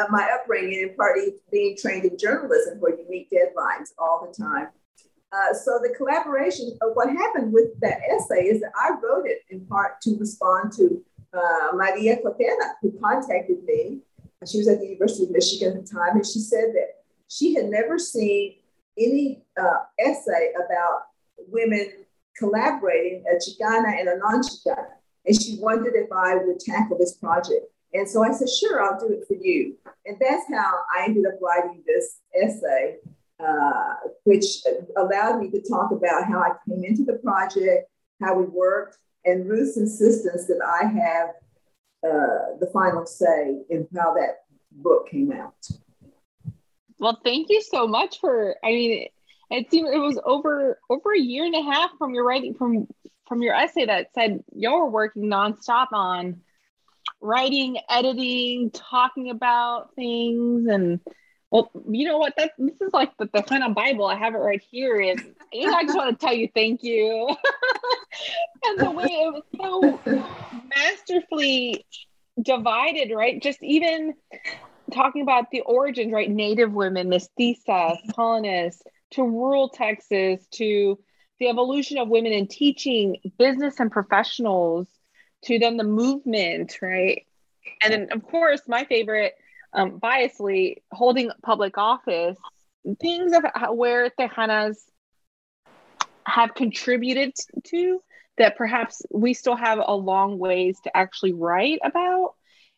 uh, 0.00 0.06
my 0.10 0.28
upbringing 0.34 0.82
and 0.82 0.96
part 0.96 1.18
of 1.18 1.24
being 1.50 1.76
trained 1.76 2.04
in 2.04 2.18
journalism 2.18 2.78
where 2.80 2.96
you 2.96 3.06
meet 3.08 3.30
deadlines 3.30 3.90
all 3.98 4.26
the 4.26 4.42
time. 4.42 4.68
Uh, 5.32 5.52
so 5.52 5.78
the 5.82 5.94
collaboration 5.96 6.76
of 6.82 6.92
what 6.94 7.10
happened 7.10 7.52
with 7.52 7.78
that 7.80 7.98
essay 8.10 8.44
is 8.44 8.60
that 8.60 8.72
I 8.80 8.90
wrote 9.02 9.26
it 9.26 9.40
in 9.50 9.66
part 9.66 10.00
to 10.02 10.16
respond 10.18 10.72
to 10.76 11.02
uh, 11.34 11.74
Maria 11.74 12.16
Cotera, 12.16 12.72
who 12.80 12.92
contacted 13.00 13.64
me 13.64 14.02
she 14.46 14.58
was 14.58 14.68
at 14.68 14.78
the 14.78 14.86
University 14.86 15.24
of 15.24 15.30
Michigan 15.30 15.76
at 15.76 15.86
the 15.86 15.92
time, 15.92 16.16
and 16.16 16.26
she 16.26 16.38
said 16.38 16.72
that 16.74 17.02
she 17.28 17.54
had 17.54 17.66
never 17.66 17.98
seen 17.98 18.56
any 18.98 19.42
uh, 19.58 19.84
essay 19.98 20.52
about 20.64 21.02
women 21.48 21.90
collaborating, 22.38 23.24
a 23.30 23.36
Chicana 23.36 23.98
and 23.98 24.08
a 24.08 24.18
non-Chicana. 24.18 24.86
And 25.24 25.40
she 25.40 25.58
wondered 25.60 25.94
if 25.96 26.10
I 26.12 26.36
would 26.36 26.60
tackle 26.60 26.98
this 26.98 27.16
project. 27.16 27.66
And 27.92 28.08
so 28.08 28.22
I 28.22 28.30
said, 28.30 28.48
sure, 28.48 28.82
I'll 28.82 28.98
do 28.98 29.12
it 29.12 29.26
for 29.26 29.34
you. 29.34 29.76
And 30.04 30.16
that's 30.20 30.44
how 30.52 30.72
I 30.94 31.04
ended 31.04 31.24
up 31.26 31.40
writing 31.40 31.82
this 31.86 32.18
essay, 32.40 32.96
uh, 33.40 33.94
which 34.24 34.44
allowed 34.96 35.40
me 35.40 35.50
to 35.50 35.60
talk 35.68 35.90
about 35.92 36.24
how 36.24 36.40
I 36.40 36.50
came 36.68 36.84
into 36.84 37.04
the 37.04 37.18
project, 37.24 37.88
how 38.22 38.34
we 38.34 38.44
worked, 38.44 38.98
and 39.24 39.48
Ruth's 39.48 39.76
insistence 39.76 40.46
that 40.46 40.60
I 40.64 40.86
have 40.86 41.28
uh, 42.04 42.58
the 42.60 42.70
final 42.72 43.06
say 43.06 43.62
in 43.70 43.88
how 43.96 44.14
that 44.14 44.44
book 44.70 45.08
came 45.10 45.32
out. 45.32 45.54
Well, 46.98 47.18
thank 47.24 47.48
you 47.50 47.60
so 47.60 47.86
much 47.86 48.20
for. 48.20 48.56
I 48.64 48.68
mean, 48.68 49.08
it 49.50 49.70
seemed 49.70 49.88
it 49.88 49.98
was 49.98 50.18
over 50.24 50.78
over 50.90 51.14
a 51.14 51.20
year 51.20 51.44
and 51.44 51.54
a 51.54 51.62
half 51.62 51.90
from 51.98 52.14
your 52.14 52.24
writing 52.24 52.54
from 52.54 52.86
from 53.26 53.42
your 53.42 53.54
essay 53.54 53.86
that 53.86 54.08
said 54.14 54.42
you 54.54 54.70
were 54.70 54.88
working 54.88 55.24
nonstop 55.24 55.88
on 55.92 56.40
writing, 57.20 57.78
editing, 57.88 58.70
talking 58.70 59.30
about 59.30 59.94
things, 59.94 60.66
and 60.68 61.00
well, 61.50 61.70
you 61.88 62.06
know 62.06 62.18
what? 62.18 62.34
That 62.36 62.52
this 62.58 62.80
is 62.80 62.92
like 62.92 63.16
the, 63.18 63.28
the 63.32 63.64
of 63.64 63.74
Bible. 63.74 64.06
I 64.06 64.16
have 64.16 64.34
it 64.34 64.38
right 64.38 64.62
here, 64.70 65.00
and 65.00 65.34
you 65.52 65.72
I 65.72 65.84
just 65.84 65.96
want 65.96 66.18
to 66.18 66.26
tell 66.26 66.34
you 66.34 66.48
thank 66.54 66.82
you. 66.82 67.28
and 68.64 68.80
the 68.80 68.90
way 68.90 69.04
it 69.04 69.32
was 69.32 69.42
so 69.56 70.00
masterfully 70.74 71.86
divided, 72.40 73.12
right? 73.14 73.40
Just 73.40 73.62
even 73.62 74.14
talking 74.92 75.22
about 75.22 75.50
the 75.50 75.60
origins, 75.60 76.12
right? 76.12 76.30
Native 76.30 76.72
women, 76.72 77.08
mestizas, 77.08 77.98
colonists, 78.14 78.82
to 79.12 79.22
rural 79.22 79.68
Texas, 79.68 80.46
to 80.52 80.98
the 81.38 81.48
evolution 81.48 81.98
of 81.98 82.08
women 82.08 82.32
in 82.32 82.46
teaching, 82.46 83.16
business 83.38 83.78
and 83.78 83.90
professionals, 83.90 84.88
to 85.44 85.58
then 85.58 85.76
the 85.76 85.84
movement, 85.84 86.78
right? 86.82 87.26
And 87.82 87.92
then, 87.92 88.08
of 88.12 88.22
course, 88.22 88.62
my 88.66 88.84
favorite, 88.84 89.34
um, 89.72 90.00
biasly, 90.00 90.76
holding 90.92 91.30
public 91.42 91.76
office, 91.78 92.38
things 93.00 93.32
of 93.32 93.44
where 93.76 94.10
Tejanas 94.10 94.76
have 96.26 96.54
contributed 96.54 97.34
to 97.64 98.00
that 98.38 98.56
perhaps 98.56 99.02
we 99.10 99.34
still 99.34 99.56
have 99.56 99.78
a 99.84 99.94
long 99.94 100.38
ways 100.38 100.78
to 100.84 100.96
actually 100.96 101.32
write 101.32 101.78
about. 101.84 102.34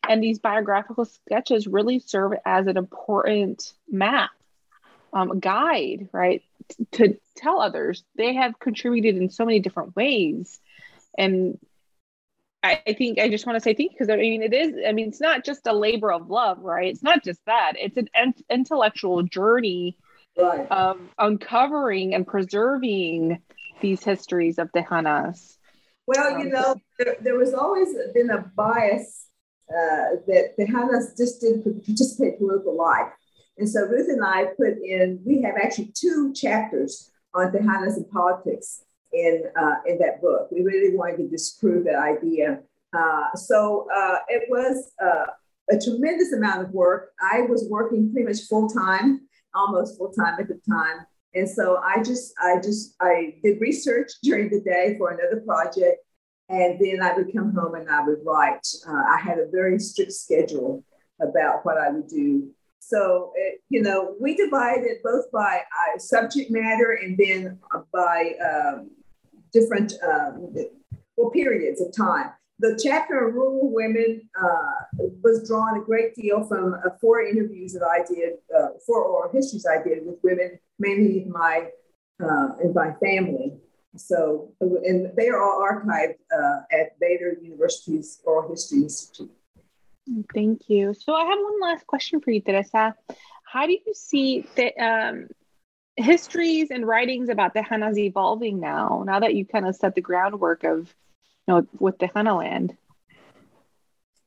And 0.07 0.23
these 0.23 0.39
biographical 0.39 1.05
sketches 1.05 1.67
really 1.67 1.99
serve 1.99 2.33
as 2.45 2.67
an 2.67 2.77
important 2.77 3.73
map, 3.89 4.29
um, 5.13 5.39
guide, 5.39 6.09
right, 6.11 6.43
to 6.93 7.17
tell 7.35 7.61
others 7.61 8.03
they 8.15 8.35
have 8.35 8.59
contributed 8.59 9.17
in 9.17 9.29
so 9.29 9.45
many 9.45 9.59
different 9.59 9.95
ways. 9.95 10.59
And 11.17 11.57
I, 12.61 12.81
I 12.87 12.93
think 12.93 13.19
I 13.19 13.29
just 13.29 13.45
want 13.45 13.55
to 13.55 13.61
say 13.61 13.73
thank 13.73 13.91
you 13.91 13.97
because 13.97 14.09
I 14.09 14.17
mean, 14.17 14.41
it 14.43 14.53
is, 14.53 14.75
I 14.87 14.91
mean, 14.91 15.09
it's 15.09 15.21
not 15.21 15.45
just 15.45 15.67
a 15.67 15.73
labor 15.73 16.11
of 16.11 16.29
love, 16.29 16.59
right? 16.59 16.87
It's 16.87 17.03
not 17.03 17.23
just 17.23 17.39
that, 17.45 17.73
it's 17.77 17.97
an 17.97 18.09
ent- 18.13 18.45
intellectual 18.49 19.23
journey 19.23 19.97
right. 20.37 20.67
of 20.71 20.99
uncovering 21.17 22.13
and 22.13 22.25
preserving 22.25 23.41
these 23.81 24.03
histories 24.03 24.57
of 24.57 24.71
Tejanas? 24.71 25.57
Well, 26.05 26.39
you 26.39 26.49
know, 26.49 26.75
there, 26.97 27.17
there 27.21 27.37
was 27.37 27.53
always 27.53 27.89
been 28.13 28.29
a 28.29 28.39
bias 28.55 29.27
uh, 29.69 30.17
that 30.27 30.55
Tejanas 30.57 31.15
just 31.15 31.41
didn't 31.41 31.85
participate 31.85 32.33
in 32.33 32.39
political 32.39 32.75
life. 32.75 33.11
And 33.59 33.69
so 33.69 33.81
Ruth 33.81 34.07
and 34.07 34.23
I 34.23 34.45
put 34.57 34.77
in, 34.83 35.19
we 35.25 35.41
have 35.41 35.55
actually 35.61 35.91
two 35.93 36.33
chapters 36.33 37.11
on 37.33 37.51
Tejanas 37.51 37.97
and 37.97 38.09
politics 38.09 38.83
in, 39.11 39.43
uh, 39.59 39.75
in 39.85 39.99
that 39.99 40.21
book. 40.21 40.47
We 40.49 40.63
really 40.63 40.95
wanted 40.95 41.17
to 41.17 41.27
disprove 41.27 41.83
that 41.85 41.95
idea. 41.95 42.61
Uh, 42.97 43.35
so 43.35 43.87
uh, 43.95 44.19
it 44.29 44.43
was 44.49 44.93
uh, 45.03 45.25
a 45.69 45.77
tremendous 45.77 46.31
amount 46.31 46.61
of 46.61 46.71
work. 46.71 47.11
I 47.21 47.41
was 47.41 47.67
working 47.69 48.11
pretty 48.13 48.27
much 48.27 48.47
full 48.47 48.69
time, 48.69 49.27
almost 49.53 49.97
full 49.97 50.11
time 50.11 50.39
at 50.39 50.47
the 50.47 50.59
time. 50.69 51.05
And 51.35 51.47
so 51.47 51.77
I 51.77 52.01
just, 52.01 52.33
I 52.41 52.55
just, 52.63 52.95
I 53.01 53.35
did 53.43 53.59
research 53.59 54.11
during 54.23 54.49
the 54.49 54.61
day 54.61 54.95
for 54.97 55.11
another 55.11 55.41
project. 55.45 55.97
And 56.47 56.79
then 56.79 57.01
I 57.01 57.13
would 57.13 57.31
come 57.35 57.53
home 57.53 57.75
and 57.75 57.89
I 57.89 58.03
would 58.03 58.19
write. 58.25 58.65
Uh, 58.87 58.93
I 58.93 59.19
had 59.21 59.37
a 59.37 59.49
very 59.51 59.77
strict 59.79 60.13
schedule 60.13 60.83
about 61.21 61.63
what 61.63 61.77
I 61.77 61.89
would 61.89 62.07
do. 62.07 62.49
So, 62.89 63.31
it, 63.35 63.61
you 63.69 63.81
know, 63.81 64.15
we 64.19 64.35
divided 64.35 64.97
both 65.03 65.31
by 65.31 65.61
uh, 65.61 65.99
subject 65.99 66.49
matter 66.49 66.99
and 67.03 67.17
then 67.17 67.59
by 67.93 68.33
um, 68.49 68.89
different, 69.53 69.93
um, 70.03 70.53
well, 71.15 71.29
periods 71.29 71.81
of 71.81 71.95
time 71.95 72.31
the 72.59 72.79
chapter 72.81 73.27
on 73.27 73.33
rural 73.33 73.71
women 73.71 74.21
uh, 74.39 75.03
was 75.23 75.47
drawn 75.47 75.79
a 75.79 75.83
great 75.83 76.13
deal 76.13 76.43
from 76.43 76.73
uh, 76.73 76.89
four 76.99 77.21
interviews 77.21 77.73
that 77.73 77.83
I 77.83 78.03
did, 78.03 78.33
uh, 78.55 78.77
four 78.85 79.03
oral 79.03 79.31
histories 79.31 79.65
I 79.65 79.81
did 79.81 80.05
with 80.05 80.17
women, 80.23 80.59
mainly 80.77 81.23
in 81.23 81.31
my 81.31 81.69
uh, 82.21 82.49
in 82.61 82.73
my 82.73 82.93
family. 83.01 83.53
So, 83.95 84.51
and 84.59 85.11
they 85.15 85.29
are 85.29 85.41
all 85.41 85.61
archived 85.63 86.15
uh, 86.31 86.59
at 86.71 86.99
Baylor 86.99 87.37
University's 87.41 88.21
Oral 88.25 88.49
History 88.49 88.79
Institute. 88.79 89.31
Thank 90.33 90.69
you. 90.69 90.93
So, 90.93 91.13
I 91.13 91.25
have 91.25 91.39
one 91.39 91.61
last 91.61 91.87
question 91.87 92.21
for 92.21 92.31
you, 92.31 92.41
Teresa. 92.41 92.95
How 93.43 93.65
do 93.65 93.73
you 93.73 93.93
see 93.93 94.45
the 94.55 94.75
um, 94.77 95.27
histories 95.95 96.71
and 96.71 96.85
writings 96.85 97.29
about 97.29 97.53
the 97.53 97.61
Tejanas 97.61 97.97
evolving 97.97 98.59
now? 98.59 99.03
Now 99.05 99.19
that 99.19 99.35
you 99.35 99.45
kind 99.45 99.67
of 99.67 99.75
set 99.75 99.95
the 99.95 100.01
groundwork 100.01 100.63
of 100.63 100.93
you 101.49 101.55
know, 101.55 101.67
with 101.79 101.97
the 101.97 102.07
Tejana 102.07 102.37
land? 102.37 102.77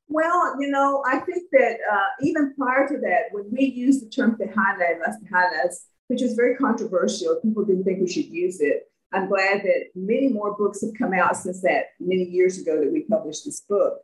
Well, 0.08 0.56
you 0.60 0.68
know, 0.68 1.02
I 1.06 1.20
think 1.20 1.44
that 1.52 1.76
uh, 1.90 2.08
even 2.20 2.54
prior 2.54 2.88
to 2.88 2.98
that, 2.98 3.26
when 3.30 3.44
we 3.50 3.64
used 3.64 4.04
the 4.04 4.10
term 4.10 4.36
Tejana 4.36 4.90
and 4.90 5.00
Las 5.00 5.16
Tejanas, 5.22 5.84
which 6.08 6.20
was 6.20 6.34
very 6.34 6.56
controversial, 6.56 7.36
people 7.36 7.64
didn't 7.64 7.84
think 7.84 8.00
we 8.00 8.12
should 8.12 8.26
use 8.26 8.60
it. 8.60 8.90
I'm 9.12 9.28
glad 9.28 9.62
that 9.62 9.90
many 9.94 10.28
more 10.28 10.56
books 10.56 10.82
have 10.82 10.92
come 10.98 11.12
out 11.14 11.36
since 11.36 11.62
that 11.62 11.84
many 12.00 12.24
years 12.24 12.58
ago 12.58 12.80
that 12.80 12.92
we 12.92 13.02
published 13.02 13.44
this 13.44 13.60
book. 13.60 14.00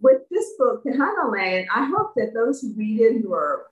With 0.00 0.22
this 0.30 0.52
book, 0.58 0.84
Tejana 0.84 1.32
Land, 1.32 1.68
I 1.74 1.84
hope 1.84 2.12
that 2.16 2.34
those 2.34 2.60
who 2.60 2.74
read 2.74 3.00
it 3.00 3.22
who 3.22 3.32
are, 3.32 3.66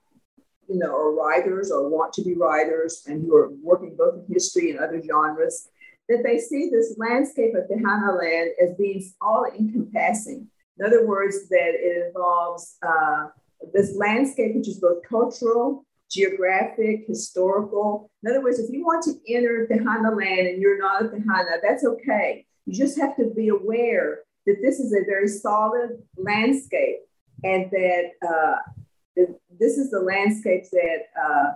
you 0.67 0.79
know, 0.79 0.95
are 0.95 1.13
writers 1.13 1.71
or 1.71 1.87
want 1.87 2.13
to 2.13 2.23
be 2.23 2.33
writers 2.33 3.03
and 3.07 3.21
who 3.21 3.35
are 3.35 3.51
working 3.61 3.95
both 3.95 4.15
in 4.15 4.33
history 4.33 4.71
and 4.71 4.79
other 4.79 5.01
genres 5.01 5.69
that 6.09 6.23
they 6.23 6.37
see 6.37 6.69
this 6.69 6.95
landscape 6.97 7.53
of 7.55 7.67
Tejana 7.67 8.17
land 8.17 8.51
as 8.61 8.75
being 8.77 9.03
all 9.21 9.45
encompassing. 9.45 10.47
In 10.77 10.85
other 10.85 11.07
words, 11.07 11.47
that 11.49 11.71
it 11.73 12.07
involves 12.07 12.77
uh, 12.85 13.27
this 13.73 13.95
landscape, 13.95 14.55
which 14.55 14.67
is 14.67 14.79
both 14.79 15.01
cultural, 15.07 15.85
geographic, 16.11 17.05
historical. 17.07 18.09
In 18.23 18.29
other 18.29 18.43
words, 18.43 18.59
if 18.59 18.69
you 18.71 18.85
want 18.85 19.03
to 19.03 19.13
enter 19.33 19.67
Tejana 19.67 20.15
land 20.15 20.47
and 20.47 20.61
you're 20.61 20.77
not 20.77 21.05
a 21.05 21.07
Tejana, 21.07 21.57
that's 21.63 21.85
okay. 21.85 22.45
You 22.65 22.73
just 22.73 22.99
have 22.99 23.15
to 23.17 23.31
be 23.35 23.49
aware 23.49 24.19
that 24.45 24.57
this 24.61 24.79
is 24.79 24.93
a 24.93 25.05
very 25.05 25.27
solid 25.27 26.01
landscape 26.17 26.99
and 27.43 27.69
that 27.71 28.11
uh, 28.27 29.25
this 29.59 29.77
is 29.77 29.91
the 29.91 29.99
landscape 29.99 30.63
that 30.71 30.99
uh, 31.19 31.51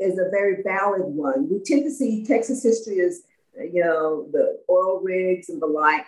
is 0.00 0.18
a 0.18 0.30
very 0.30 0.62
valid 0.62 1.02
one. 1.04 1.48
We 1.48 1.60
tend 1.64 1.84
to 1.84 1.90
see 1.90 2.24
Texas 2.24 2.62
history 2.62 3.00
as, 3.00 3.22
you 3.56 3.82
know, 3.82 4.28
the 4.32 4.60
oil 4.68 5.00
rigs 5.02 5.48
and 5.48 5.60
the 5.60 5.66
like 5.66 6.04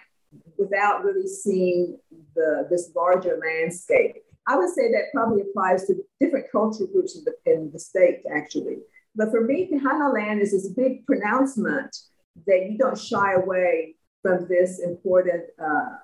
without 0.59 1.05
really 1.05 1.29
seeing 1.29 1.99
the, 2.35 2.67
this 2.71 2.91
larger 2.95 3.39
landscape. 3.39 4.17
I 4.49 4.57
would 4.57 4.71
say 4.71 4.91
that 4.93 5.13
probably 5.13 5.43
applies 5.43 5.87
to 5.87 5.95
different 6.21 6.47
cultural 6.53 6.89
groups 6.89 7.17
in 7.17 7.25
the, 7.25 7.53
in 7.53 7.71
the 7.73 7.79
state, 7.79 8.23
actually. 8.35 8.79
But 9.15 9.31
for 9.31 9.41
me, 9.41 9.69
Tejano 9.73 10.13
land 10.13 10.41
is 10.41 10.53
this 10.53 10.69
big 10.69 11.07
pronouncement 11.07 11.97
that 12.47 12.69
you 12.71 12.77
don't 12.79 12.99
shy 12.99 13.33
away 13.33 13.97
from 14.27 14.49
this 14.49 14.81
important 14.81 15.45
uh, 15.63 15.97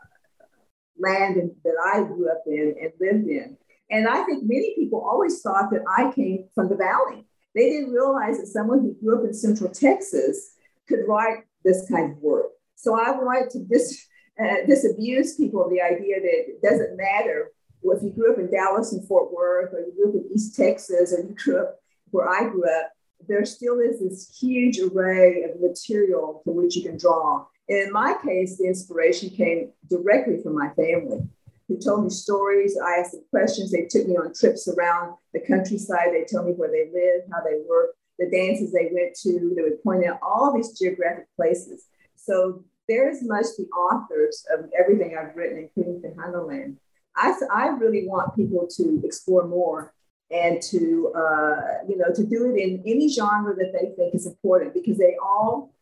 land 0.96 1.50
that 1.64 1.74
I 1.92 2.04
grew 2.04 2.30
up 2.30 2.42
in 2.46 2.76
and 2.80 2.92
lived 3.00 3.26
in. 3.26 3.56
And 3.90 4.06
I 4.06 4.22
think 4.22 4.44
many 4.44 4.74
people 4.76 5.00
always 5.00 5.40
thought 5.40 5.70
that 5.72 5.82
I 5.88 6.12
came 6.12 6.48
from 6.54 6.68
the 6.68 6.76
valley. 6.76 7.26
They 7.54 7.68
didn't 7.68 7.92
realize 7.92 8.38
that 8.38 8.46
someone 8.46 8.80
who 8.80 8.94
grew 8.94 9.18
up 9.18 9.24
in 9.24 9.34
Central 9.34 9.70
Texas 9.70 10.52
could 10.88 11.00
write 11.08 11.44
this 11.64 11.88
kind 11.90 12.12
of 12.12 12.18
work. 12.18 12.46
So 12.76 12.94
I 12.94 13.10
wanted 13.10 13.50
to 13.50 13.58
dis, 13.64 14.06
uh, 14.40 14.66
disabuse 14.66 15.36
people 15.36 15.64
of 15.64 15.70
the 15.70 15.80
idea 15.80 16.20
that 16.20 16.38
it 16.48 16.62
doesn't 16.62 16.96
matter 16.96 17.50
if 17.84 18.02
you 18.02 18.10
grew 18.10 18.32
up 18.32 18.38
in 18.38 18.50
Dallas 18.50 18.92
and 18.92 19.06
Fort 19.06 19.32
Worth, 19.32 19.74
or 19.74 19.80
you 19.80 19.92
grew 19.96 20.08
up 20.10 20.14
in 20.14 20.30
East 20.32 20.54
Texas, 20.54 21.12
or 21.12 21.20
you 21.20 21.34
grew 21.34 21.60
up 21.60 21.80
where 22.10 22.28
I 22.28 22.48
grew 22.48 22.64
up, 22.64 22.92
there 23.28 23.44
still 23.44 23.80
is 23.80 24.00
this 24.00 24.38
huge 24.38 24.78
array 24.78 25.42
of 25.44 25.60
material 25.60 26.42
from 26.44 26.56
which 26.56 26.76
you 26.76 26.82
can 26.82 26.96
draw. 26.96 27.44
In 27.72 27.90
my 27.90 28.14
case, 28.22 28.58
the 28.58 28.66
inspiration 28.66 29.30
came 29.30 29.70
directly 29.88 30.42
from 30.42 30.54
my 30.54 30.68
family, 30.74 31.20
who 31.68 31.78
told 31.78 32.04
me 32.04 32.10
stories. 32.10 32.76
I 32.76 32.98
asked 32.98 33.12
them 33.12 33.24
questions. 33.30 33.72
They 33.72 33.86
took 33.88 34.06
me 34.06 34.14
on 34.14 34.34
trips 34.34 34.68
around 34.68 35.16
the 35.32 35.40
countryside. 35.40 36.08
They 36.12 36.26
told 36.30 36.48
me 36.48 36.52
where 36.52 36.70
they 36.70 36.90
lived, 36.92 37.32
how 37.32 37.42
they 37.42 37.62
worked, 37.66 37.96
the 38.18 38.28
dances 38.30 38.72
they 38.72 38.90
went 38.92 39.16
to. 39.22 39.54
They 39.56 39.62
would 39.62 39.82
point 39.82 40.04
out 40.04 40.18
all 40.22 40.52
these 40.54 40.78
geographic 40.78 41.28
places. 41.34 41.86
So 42.14 42.62
they're 42.90 43.08
as 43.08 43.22
much 43.22 43.46
the 43.56 43.66
authors 43.68 44.44
of 44.52 44.68
everything 44.78 45.16
I've 45.16 45.34
written, 45.34 45.70
including 45.74 46.02
Tejano 46.02 46.46
Land. 46.46 46.76
I, 47.16 47.32
I 47.50 47.68
really 47.68 48.06
want 48.06 48.36
people 48.36 48.68
to 48.76 49.00
explore 49.02 49.48
more 49.48 49.94
and 50.30 50.60
to 50.62 51.12
uh, 51.16 51.84
you 51.88 51.96
know 51.96 52.12
to 52.14 52.24
do 52.24 52.54
it 52.54 52.58
in 52.58 52.82
any 52.86 53.08
genre 53.08 53.54
that 53.54 53.72
they 53.72 53.94
think 53.96 54.14
is 54.14 54.26
important 54.26 54.74
because 54.74 54.98
they 54.98 55.16
all 55.22 55.72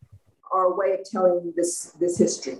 a 0.53 0.77
way 0.77 0.93
of 0.95 1.05
telling 1.05 1.53
this 1.57 1.93
this 2.01 2.19
history. 2.19 2.59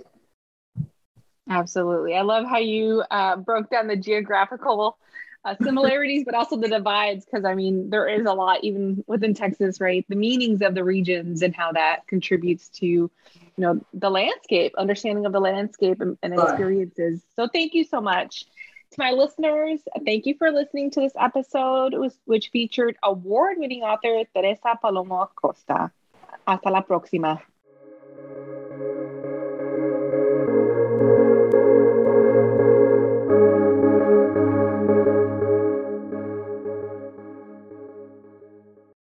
Absolutely, 1.49 2.15
I 2.15 2.21
love 2.21 2.45
how 2.45 2.59
you 2.59 3.03
uh, 3.11 3.35
broke 3.37 3.69
down 3.69 3.87
the 3.87 3.95
geographical 3.95 4.97
uh, 5.43 5.55
similarities, 5.61 6.23
but 6.23 6.35
also 6.35 6.55
the 6.55 6.67
divides 6.67 7.25
because 7.25 7.45
I 7.45 7.55
mean 7.55 7.89
there 7.89 8.07
is 8.07 8.25
a 8.25 8.33
lot 8.33 8.63
even 8.63 9.03
within 9.07 9.33
Texas, 9.33 9.81
right? 9.81 10.05
The 10.07 10.15
meanings 10.15 10.61
of 10.61 10.75
the 10.75 10.83
regions 10.83 11.41
and 11.41 11.55
how 11.55 11.71
that 11.71 12.07
contributes 12.07 12.69
to 12.79 12.85
you 12.85 13.11
know 13.57 13.81
the 13.93 14.09
landscape, 14.09 14.73
understanding 14.77 15.25
of 15.25 15.31
the 15.31 15.39
landscape 15.39 15.99
and, 15.99 16.17
and 16.21 16.33
experiences. 16.33 17.21
So 17.35 17.47
thank 17.47 17.73
you 17.73 17.83
so 17.83 18.01
much. 18.01 18.45
To 18.91 18.99
my 18.99 19.11
listeners, 19.11 19.79
thank 20.05 20.25
you 20.25 20.35
for 20.37 20.51
listening 20.51 20.91
to 20.91 20.99
this 20.99 21.13
episode, 21.17 21.95
which 22.25 22.49
featured 22.49 22.97
award 23.03 23.57
winning 23.57 23.83
author 23.83 24.23
Teresa 24.35 24.77
Palomo 24.83 25.23
Acosta. 25.23 25.91
Hasta 26.45 26.69
la 26.69 26.81
próxima. 26.81 27.41